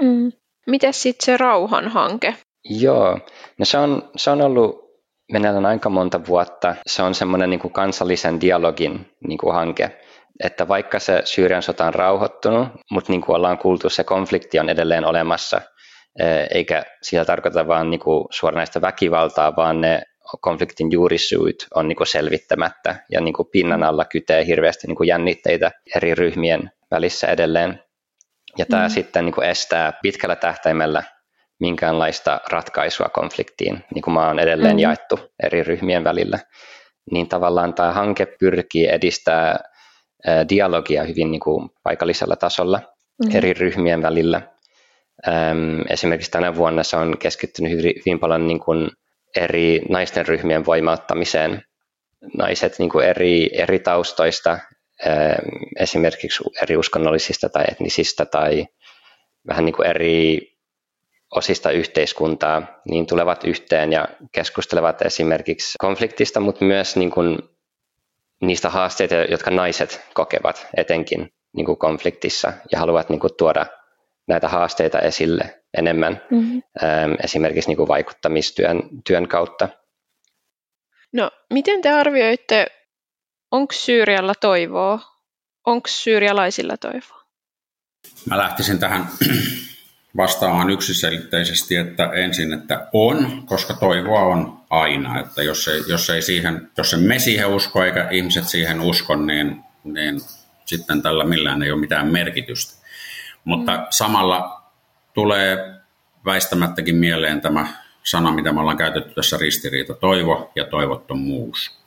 Mm. 0.02 0.33
Miten 0.66 0.92
sitten 0.92 1.26
se 1.26 1.37
rauhanhanke? 1.37 2.35
Joo, 2.64 3.18
no 3.59 3.64
se 3.64 3.79
on, 3.79 4.11
se 4.16 4.31
on 4.31 4.42
ollut 4.42 4.87
meneillään 5.33 5.66
aika 5.66 5.90
monta 5.90 6.20
vuotta. 6.26 6.74
Se 6.87 7.02
on 7.02 7.14
semmoinen 7.14 7.50
niin 7.50 7.72
kansallisen 7.72 8.40
dialogin 8.40 9.11
niin 9.29 9.38
kuin 9.38 9.55
hanke, 9.55 10.00
että 10.44 10.68
vaikka 10.68 10.98
se 10.98 11.22
Syyrian 11.24 11.62
sota 11.62 11.87
on 11.87 11.94
rauhoittunut, 11.94 12.68
mutta 12.90 13.12
niin 13.12 13.20
kuin 13.20 13.37
ollaan 13.37 13.59
kuultu, 13.59 13.90
se 13.90 14.05
konflikti 14.05 14.59
on 14.59 14.68
edelleen 14.68 15.05
olemassa, 15.05 15.61
eikä 16.50 16.83
sillä 17.02 17.24
tarkoita 17.24 17.66
vain 17.66 17.90
niin 17.90 18.00
kuin 18.00 18.24
suoranaista 18.31 18.81
väkivaltaa, 18.81 19.57
vaan 19.57 19.81
ne 19.81 20.02
konfliktin 20.41 20.93
juurisyyt 20.93 21.67
on 21.75 21.89
niin 21.89 21.97
kuin 21.97 22.07
selvittämättä 22.07 22.97
ja 23.12 23.21
niin 23.21 23.35
kuin 23.35 23.49
pinnan 23.53 23.83
alla 23.83 24.05
kytee 24.05 24.47
hirveästi 24.47 24.87
niin 24.87 24.97
kuin 24.97 25.09
jännitteitä 25.09 25.71
eri 25.97 26.15
ryhmien 26.15 26.71
välissä 26.91 27.27
edelleen. 27.27 27.81
Ja 28.59 28.67
tämä 28.67 28.89
mm. 28.89 28.91
sitten 28.91 29.25
niin 29.25 29.35
kuin 29.35 29.49
estää 29.49 29.93
pitkällä 30.03 30.37
tähtäimellä 30.37 31.03
minkäänlaista 31.61 32.41
ratkaisua 32.51 33.09
konfliktiin, 33.09 33.85
niin 33.95 34.03
kuin 34.03 34.15
maa 34.15 34.31
on 34.31 34.39
edelleen 34.39 34.77
mm. 34.77 34.79
jaettu 34.79 35.21
eri 35.43 35.62
ryhmien 35.62 36.05
välillä. 36.05 36.39
Niin 37.11 37.29
tavallaan 37.29 37.75
tämä 37.75 37.93
hanke 37.93 38.27
pyrkii 38.27 38.87
edistää 38.87 39.59
dialogia 40.49 41.05
hyvin 41.05 41.31
niin 41.31 41.41
kuin 41.41 41.71
paikallisella 41.83 42.37
tasolla 42.37 42.81
mm. 43.25 43.37
eri 43.37 43.53
ryhmien 43.53 44.03
välillä. 44.03 44.43
Esimerkiksi 45.91 46.31
tänä 46.31 46.57
vuonna 46.57 46.83
se 46.83 46.97
on 46.97 47.19
keskittynyt 47.19 47.73
hyvin 47.73 48.19
paljon 48.21 48.47
niin 48.47 48.61
kuin 48.61 48.91
eri 49.37 49.81
naisten 49.88 50.27
ryhmien 50.27 50.66
voimauttamiseen. 50.66 51.62
Naiset 52.37 52.79
niin 52.79 52.90
kuin 52.90 53.07
eri, 53.07 53.51
eri 53.53 53.79
taustoista, 53.79 54.59
esimerkiksi 55.81 56.44
eri 56.62 56.77
uskonnollisista 56.77 57.49
tai 57.49 57.64
etnisistä 57.70 58.27
tai 58.27 58.66
vähän 59.49 59.64
niin 59.64 59.75
kuin 59.75 59.88
eri 59.88 60.40
osista 61.35 61.70
yhteiskuntaa, 61.70 62.81
niin 62.88 63.07
tulevat 63.07 63.44
yhteen 63.44 63.92
ja 63.92 64.09
keskustelevat 64.33 65.03
esimerkiksi 65.03 65.79
konfliktista, 65.81 66.40
mutta 66.40 66.64
myös 66.64 66.96
niin 66.96 67.11
kuin 67.11 67.38
niistä 68.42 68.70
haasteita, 68.70 69.14
jotka 69.14 69.51
naiset 69.51 70.01
kokevat 70.14 70.66
etenkin 70.77 71.33
niin 71.57 71.66
kuin 71.66 71.79
konfliktissa 71.79 72.53
ja 72.72 72.79
haluavat 72.79 73.09
niin 73.09 73.20
kuin 73.20 73.37
tuoda 73.38 73.66
näitä 74.29 74.49
haasteita 74.49 74.99
esille 74.99 75.62
enemmän 75.77 76.23
mm-hmm. 76.31 76.62
esimerkiksi 77.25 77.71
niin 77.71 77.77
kuin 77.77 77.89
vaikuttamistyön 77.89 78.83
työn 79.07 79.29
kautta. 79.29 79.69
No, 81.12 81.31
miten 81.51 81.83
te 81.83 81.91
arvioitte, 81.91 82.67
onko 83.51 83.73
Syyrialla 83.73 84.35
toivoa? 84.41 85.17
Onko 85.67 85.89
syyrialaisilla 85.89 86.77
toivoa? 86.77 87.23
Mä 88.31 88.39
lähtisin 88.39 88.79
tähän 88.79 89.07
vastaamaan 90.17 90.71
yksiselitteisesti, 90.71 91.77
että 91.77 92.11
ensin, 92.12 92.53
että 92.53 92.89
on, 92.93 93.43
koska 93.47 93.75
toivoa 93.75 94.21
on 94.21 94.61
aina. 94.71 95.21
Että 95.21 95.43
jos, 95.43 95.69
ei, 95.69 95.83
jos, 95.89 96.11
ei 96.11 96.23
siihen, 96.23 96.71
jos 96.77 96.95
ei 96.95 97.01
me 97.01 97.19
siihen 97.19 97.49
usko 97.49 97.85
eikä 97.85 98.09
ihmiset 98.11 98.45
siihen 98.45 98.81
usko, 98.81 99.17
niin, 99.17 99.65
niin 99.85 100.21
sitten 100.65 101.03
tällä 101.03 101.25
millään 101.25 101.62
ei 101.62 101.71
ole 101.71 101.81
mitään 101.81 102.07
merkitystä. 102.07 102.87
Mutta 103.45 103.73
mm. 103.77 103.87
samalla 103.91 104.62
tulee 105.16 105.74
väistämättäkin 106.24 106.96
mieleen 106.96 107.40
tämä 107.40 107.66
sana, 108.02 108.33
mitä 108.33 108.52
me 108.52 108.61
ollaan 108.61 108.76
käytetty 108.76 109.14
tässä 109.14 109.37
ristiriita, 109.37 109.94
toivo 109.94 110.52
ja 110.55 110.64
toivottomuus. 110.64 111.79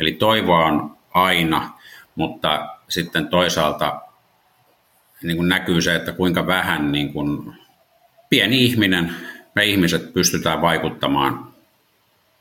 Eli 0.00 0.12
toivoa 0.12 0.64
on 0.64 0.96
aina, 1.14 1.70
mutta 2.14 2.68
sitten 2.88 3.28
toisaalta 3.28 4.00
niin 5.22 5.36
kuin 5.36 5.48
näkyy 5.48 5.82
se, 5.82 5.94
että 5.94 6.12
kuinka 6.12 6.46
vähän 6.46 6.92
niin 6.92 7.12
kuin 7.12 7.52
pieni 8.30 8.64
ihminen, 8.64 9.14
me 9.54 9.64
ihmiset 9.64 10.12
pystytään 10.12 10.62
vaikuttamaan 10.62 11.46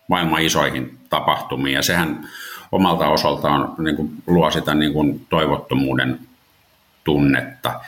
maailman 0.07 0.41
isoihin 0.41 0.99
tapahtumiin 1.09 1.75
ja 1.75 1.81
sehän 1.81 2.29
omalta 2.71 3.07
osaltaan 3.07 3.75
niin 3.77 3.95
kuin, 3.95 4.11
luo 4.27 4.51
sitä 4.51 4.73
niin 4.73 4.93
kuin, 4.93 5.25
toivottomuuden 5.29 6.19
tunnetta. 7.03 7.79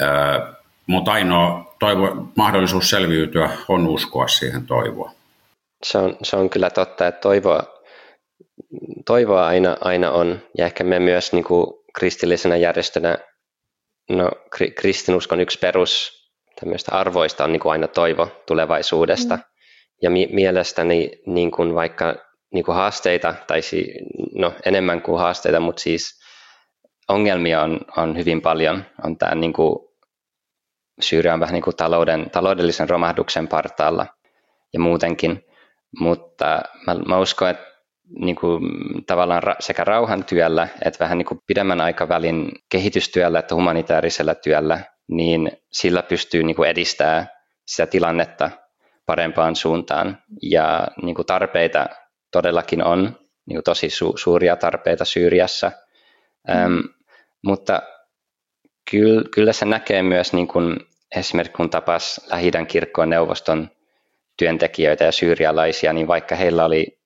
Öö, 0.00 0.58
mutta 0.86 1.12
ainoa 1.12 1.67
toivo, 1.78 2.28
mahdollisuus 2.36 2.90
selviytyä 2.90 3.50
on 3.68 3.86
uskoa 3.86 4.28
siihen 4.28 4.66
toivoa. 4.66 5.12
Se 5.82 5.98
on, 5.98 6.16
se 6.22 6.36
on 6.36 6.50
kyllä 6.50 6.70
totta, 6.70 7.06
että 7.06 7.20
toivoa, 7.20 7.62
toivoa 9.06 9.46
aina, 9.46 9.76
aina 9.80 10.10
on. 10.10 10.40
Ja 10.58 10.66
ehkä 10.66 10.84
me 10.84 10.98
myös 10.98 11.32
niin 11.32 11.44
kuin 11.44 11.66
kristillisenä 11.94 12.56
järjestönä, 12.56 13.18
no 14.10 14.30
kristinuskon 14.74 15.40
yksi 15.40 15.58
perus 15.58 16.18
arvoista 16.90 17.44
on 17.44 17.52
niin 17.52 17.60
kuin 17.60 17.72
aina 17.72 17.88
toivo 17.88 18.28
tulevaisuudesta. 18.46 19.36
Mm. 19.36 19.42
Ja 20.02 20.10
mi- 20.10 20.28
mielestäni 20.32 21.10
niin 21.26 21.50
kuin 21.50 21.74
vaikka 21.74 22.14
niin 22.52 22.64
kuin 22.64 22.74
haasteita, 22.74 23.34
tai 23.46 23.62
si- 23.62 23.94
no, 24.34 24.54
enemmän 24.64 25.02
kuin 25.02 25.18
haasteita, 25.18 25.60
mutta 25.60 25.82
siis 25.82 26.20
ongelmia 27.08 27.62
on, 27.62 27.80
on 27.96 28.16
hyvin 28.16 28.42
paljon. 28.42 28.84
On 29.04 29.18
tämä 29.18 29.34
niin 29.34 29.52
kuin, 29.52 29.87
Syyria 31.00 31.34
on 31.34 31.40
vähän 31.40 31.52
niin 31.52 31.62
kuin 31.62 31.76
talouden, 31.76 32.30
taloudellisen 32.30 32.88
romahduksen 32.88 33.48
partaalla 33.48 34.06
ja 34.72 34.80
muutenkin, 34.80 35.44
mutta 36.00 36.62
mä, 36.86 36.94
mä 36.94 37.18
uskon, 37.18 37.50
että 37.50 37.68
niin 38.20 38.36
kuin, 38.36 38.62
tavallaan 39.06 39.42
ra- 39.42 39.56
sekä 39.60 39.84
rauhantyöllä 39.84 40.68
että 40.84 41.04
vähän 41.04 41.18
niin 41.18 41.26
kuin 41.26 41.40
pidemmän 41.46 41.80
aikavälin 41.80 42.52
kehitystyöllä 42.68 43.38
että 43.38 43.54
humanitaarisella 43.54 44.34
työllä, 44.34 44.80
niin 45.08 45.50
sillä 45.72 46.02
pystyy 46.02 46.42
niin 46.42 46.56
kuin 46.56 46.68
edistämään 46.68 47.28
sitä 47.66 47.86
tilannetta 47.86 48.50
parempaan 49.06 49.56
suuntaan. 49.56 50.18
Ja 50.42 50.88
niin 51.02 51.14
kuin 51.14 51.26
tarpeita 51.26 51.86
todellakin 52.32 52.84
on, 52.84 53.02
niin 53.46 53.56
kuin 53.56 53.64
tosi 53.64 53.86
su- 53.86 54.16
suuria 54.16 54.56
tarpeita 54.56 55.04
Syyriassa, 55.04 55.72
mm. 56.48 56.54
ähm, 56.54 56.78
mutta 57.44 57.82
kyllä, 58.90 59.22
kyllä 59.34 59.52
se 59.52 59.64
näkee 59.64 60.02
myös 60.02 60.32
niin 60.32 60.48
kuin 60.48 60.76
esimerkiksi 61.16 61.56
kun 61.56 61.70
tapas 61.70 62.20
lähi 62.30 62.50
kirkkoon 62.68 63.10
neuvoston 63.10 63.70
työntekijöitä 64.38 65.04
ja 65.04 65.12
syyrialaisia, 65.12 65.92
niin 65.92 66.06
vaikka 66.06 66.34
heillä 66.34 66.64
oli 66.64 66.98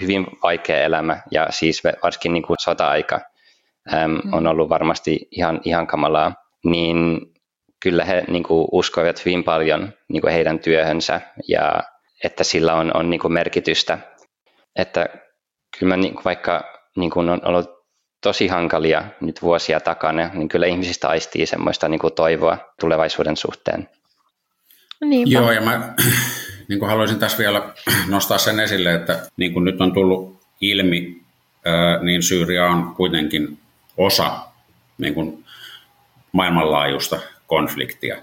hyvin 0.00 0.26
vaikea 0.42 0.82
elämä 0.82 1.22
ja 1.30 1.46
siis 1.50 1.82
varsinkin 2.02 2.32
niin 2.32 2.42
kuin 2.42 2.56
sota-aika 2.60 3.20
äm, 3.94 4.10
mm. 4.10 4.32
on 4.32 4.46
ollut 4.46 4.68
varmasti 4.68 5.28
ihan, 5.30 5.60
ihan 5.64 5.86
kamalaa, 5.86 6.34
niin 6.64 7.20
kyllä 7.82 8.04
he 8.04 8.24
niin 8.28 8.42
kuin, 8.42 8.68
uskoivat 8.72 9.24
hyvin 9.24 9.44
paljon 9.44 9.92
niin 10.08 10.20
kuin 10.20 10.32
heidän 10.32 10.58
työhönsä 10.58 11.20
ja 11.48 11.82
että 12.24 12.44
sillä 12.44 12.74
on, 12.74 12.96
on 12.96 13.10
niin 13.10 13.20
kuin 13.20 13.32
merkitystä. 13.32 13.98
Että 14.76 15.06
kyllä 15.78 15.96
mä, 15.96 15.96
niin 15.96 16.14
kuin, 16.14 16.24
vaikka 16.24 16.64
niin 16.96 17.10
kuin 17.10 17.28
on 17.28 17.40
ollut 17.44 17.79
tosi 18.20 18.48
hankalia 18.48 19.04
nyt 19.20 19.42
vuosia 19.42 19.80
takana, 19.80 20.30
niin 20.34 20.48
kyllä 20.48 20.66
ihmisistä 20.66 21.08
aistii 21.08 21.46
semmoista 21.46 21.88
niin 21.88 22.00
kuin 22.00 22.12
toivoa 22.12 22.58
tulevaisuuden 22.80 23.36
suhteen. 23.36 23.88
Niinpä. 25.00 25.34
Joo, 25.34 25.52
ja 25.52 25.60
mä 25.60 25.94
niin 26.68 26.78
kuin 26.78 26.88
haluaisin 26.88 27.18
tässä 27.18 27.38
vielä 27.38 27.62
nostaa 28.08 28.38
sen 28.38 28.60
esille, 28.60 28.94
että 28.94 29.26
niin 29.36 29.52
kuin 29.52 29.64
nyt 29.64 29.80
on 29.80 29.92
tullut 29.92 30.40
ilmi, 30.60 31.22
niin 32.02 32.22
Syyria 32.22 32.66
on 32.66 32.94
kuitenkin 32.94 33.58
osa 33.96 34.38
niin 34.98 35.14
kuin 35.14 35.44
maailmanlaajuista 36.32 37.20
konfliktia. 37.46 38.16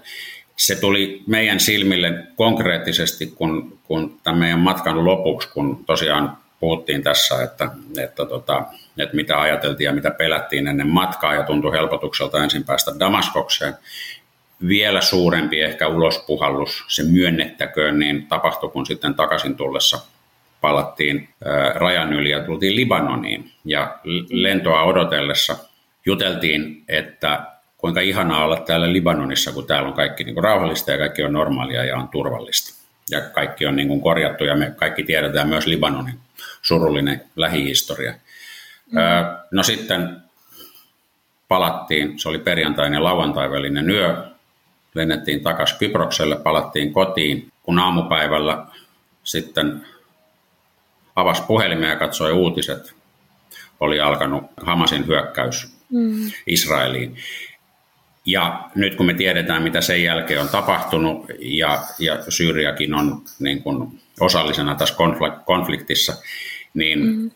Se 0.56 0.74
tuli 0.80 1.22
meidän 1.26 1.60
silmille 1.60 2.26
konkreettisesti, 2.36 3.26
kun, 3.26 3.78
kun 3.84 4.20
tämän 4.22 4.38
meidän 4.38 4.58
matkan 4.58 5.04
lopuksi, 5.04 5.48
kun 5.48 5.84
tosiaan 5.84 6.38
puhuttiin 6.60 7.02
tässä, 7.02 7.42
että, 7.42 7.70
että, 7.98 8.26
tota, 8.26 8.62
että 8.98 9.16
mitä 9.16 9.40
ajateltiin 9.40 9.84
ja 9.84 9.92
mitä 9.92 10.10
pelättiin 10.10 10.66
ennen 10.66 10.88
matkaa 10.88 11.34
ja 11.34 11.42
tuntui 11.42 11.72
helpotukselta 11.72 12.44
ensin 12.44 12.64
päästä 12.64 12.92
Damaskokseen. 13.00 13.74
Vielä 14.68 15.00
suurempi 15.00 15.60
ehkä 15.60 15.88
ulospuhallus, 15.88 16.84
se 16.88 17.02
myönnettäköön, 17.02 17.98
niin 17.98 18.26
tapahtui 18.26 18.70
kun 18.70 18.86
sitten 18.86 19.14
takaisin 19.14 19.56
tullessa 19.56 19.98
palattiin 20.60 21.28
rajan 21.74 22.12
yli 22.12 22.30
ja 22.30 22.40
tultiin 22.40 22.76
Libanoniin. 22.76 23.52
Ja 23.64 23.98
lentoa 24.30 24.82
odotellessa 24.82 25.56
juteltiin, 26.06 26.84
että 26.88 27.42
kuinka 27.76 28.00
ihanaa 28.00 28.44
olla 28.44 28.56
täällä 28.56 28.92
Libanonissa, 28.92 29.52
kun 29.52 29.66
täällä 29.66 29.88
on 29.88 29.94
kaikki 29.94 30.24
niin 30.24 30.34
kuin 30.34 30.44
rauhallista 30.44 30.90
ja 30.90 30.98
kaikki 30.98 31.22
on 31.22 31.32
normaalia 31.32 31.84
ja 31.84 31.96
on 31.96 32.08
turvallista. 32.08 32.84
Ja 33.10 33.20
kaikki 33.20 33.66
on 33.66 33.76
niin 33.76 33.88
kuin 33.88 34.00
korjattu 34.00 34.44
ja 34.44 34.56
me 34.56 34.72
kaikki 34.76 35.02
tiedetään 35.02 35.48
myös 35.48 35.66
Libanonin 35.66 36.14
surullinen 36.62 37.24
lähihistoria. 37.36 38.14
Mm. 38.92 38.98
No 39.50 39.62
sitten 39.62 40.16
palattiin, 41.48 42.18
se 42.18 42.28
oli 42.28 42.38
perjantainen 42.38 42.96
ja 42.98 43.04
lauantai 43.04 43.50
välinen 43.50 43.90
yö, 43.90 44.24
lennettiin 44.94 45.42
takaisin 45.42 45.78
Kyprokselle, 45.78 46.36
palattiin 46.36 46.92
kotiin, 46.92 47.52
kun 47.62 47.78
aamupäivällä 47.78 48.66
sitten 49.24 49.86
avasi 51.16 51.42
puhelimeen 51.42 51.90
ja 51.90 51.96
katsoi 51.96 52.32
uutiset, 52.32 52.94
oli 53.80 54.00
alkanut 54.00 54.44
Hamasin 54.56 55.06
hyökkäys 55.06 55.72
mm. 55.92 56.30
Israeliin. 56.46 57.16
Ja 58.28 58.70
nyt 58.74 58.94
kun 58.94 59.06
me 59.06 59.14
tiedetään, 59.14 59.62
mitä 59.62 59.80
sen 59.80 60.02
jälkeen 60.02 60.40
on 60.40 60.48
tapahtunut, 60.48 61.26
ja, 61.38 61.82
ja 61.98 62.18
Syyriakin 62.28 62.94
on 62.94 63.22
niin 63.38 63.62
kuin 63.62 64.00
osallisena 64.20 64.74
tässä 64.74 64.94
konfliktissa, 65.44 66.14
niin 66.74 67.06
mm. 67.06 67.30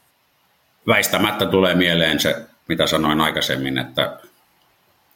väistämättä 0.87 1.47
tulee 1.47 1.75
mieleen 1.75 2.21
se, 2.21 2.37
mitä 2.69 2.87
sanoin 2.87 3.21
aikaisemmin, 3.21 3.79
että 3.79 4.19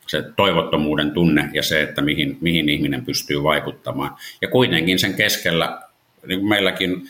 se 0.06 0.22
toivottomuuden 0.36 1.10
tunne 1.10 1.50
ja 1.52 1.62
se, 1.62 1.82
että 1.82 2.02
mihin, 2.02 2.38
mihin 2.40 2.68
ihminen 2.68 3.04
pystyy 3.04 3.42
vaikuttamaan. 3.42 4.16
Ja 4.42 4.48
kuitenkin 4.48 4.98
sen 4.98 5.14
keskellä, 5.14 5.80
niin 6.26 6.40
kuin 6.40 6.48
meilläkin 6.48 7.02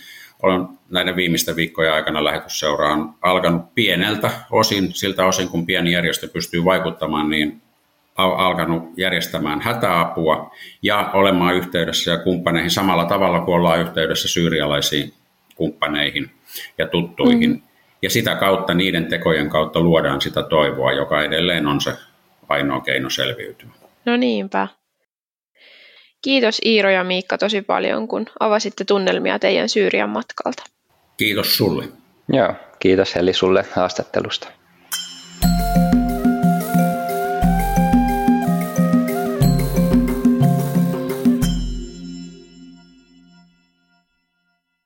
olen 0.43 0.67
näiden 0.91 1.17
viimeisten 1.17 1.57
viikkojen 1.57 1.93
aikana 1.93 2.25
lähetysseura 2.25 2.93
on 2.93 3.15
alkanut 3.23 3.75
pieneltä 3.75 4.31
osin, 4.51 4.95
siltä 4.95 5.27
osin 5.27 5.49
kun 5.49 5.67
pieni 5.67 5.93
järjestö 5.93 6.29
pystyy 6.29 6.65
vaikuttamaan, 6.65 7.31
niin 7.31 7.63
alkanut 8.17 8.83
järjestämään 8.97 9.61
hätäapua 9.61 10.55
ja 10.83 11.11
olemaan 11.13 11.55
yhteydessä 11.55 12.11
ja 12.11 12.19
kumppaneihin 12.19 12.71
samalla 12.71 13.05
tavalla 13.05 13.41
kuin 13.41 13.55
ollaan 13.55 13.81
yhteydessä 13.81 14.29
syyrialaisiin 14.29 15.13
kumppaneihin 15.55 16.31
ja 16.79 16.87
tuttuihin. 16.87 17.51
Mm. 17.51 17.63
Ja 18.03 18.11
sitä 18.11 18.35
kautta, 18.35 18.75
niiden 18.75 19.07
tekojen 19.07 19.51
kautta 19.51 19.81
luodaan 19.81 20.21
sitä 20.21 20.43
toivoa, 20.43 20.93
joka 20.93 21.23
edelleen 21.23 21.67
on 21.67 21.81
se 21.81 21.93
ainoa 22.49 22.81
keino 22.81 23.11
selviytyä. 23.11 23.69
No 24.05 24.17
niinpä. 24.17 24.69
Kiitos 26.23 26.61
Iiro 26.65 26.91
ja 26.91 27.05
Miikka 27.05 27.39
tosi 27.39 27.63
paljon, 27.63 28.09
kun 28.09 28.27
avasitte 28.41 28.85
tunnelmia 28.85 29.39
teidän 29.39 29.69
Syyrian 29.69 30.11
matkalta. 30.11 30.63
Kiitos 31.17 31.57
sulle. 31.57 31.85
Joo, 32.29 32.55
kiitos 32.79 33.15
Heli 33.15 33.33
sulle 33.33 33.65
haastattelusta. 33.73 34.49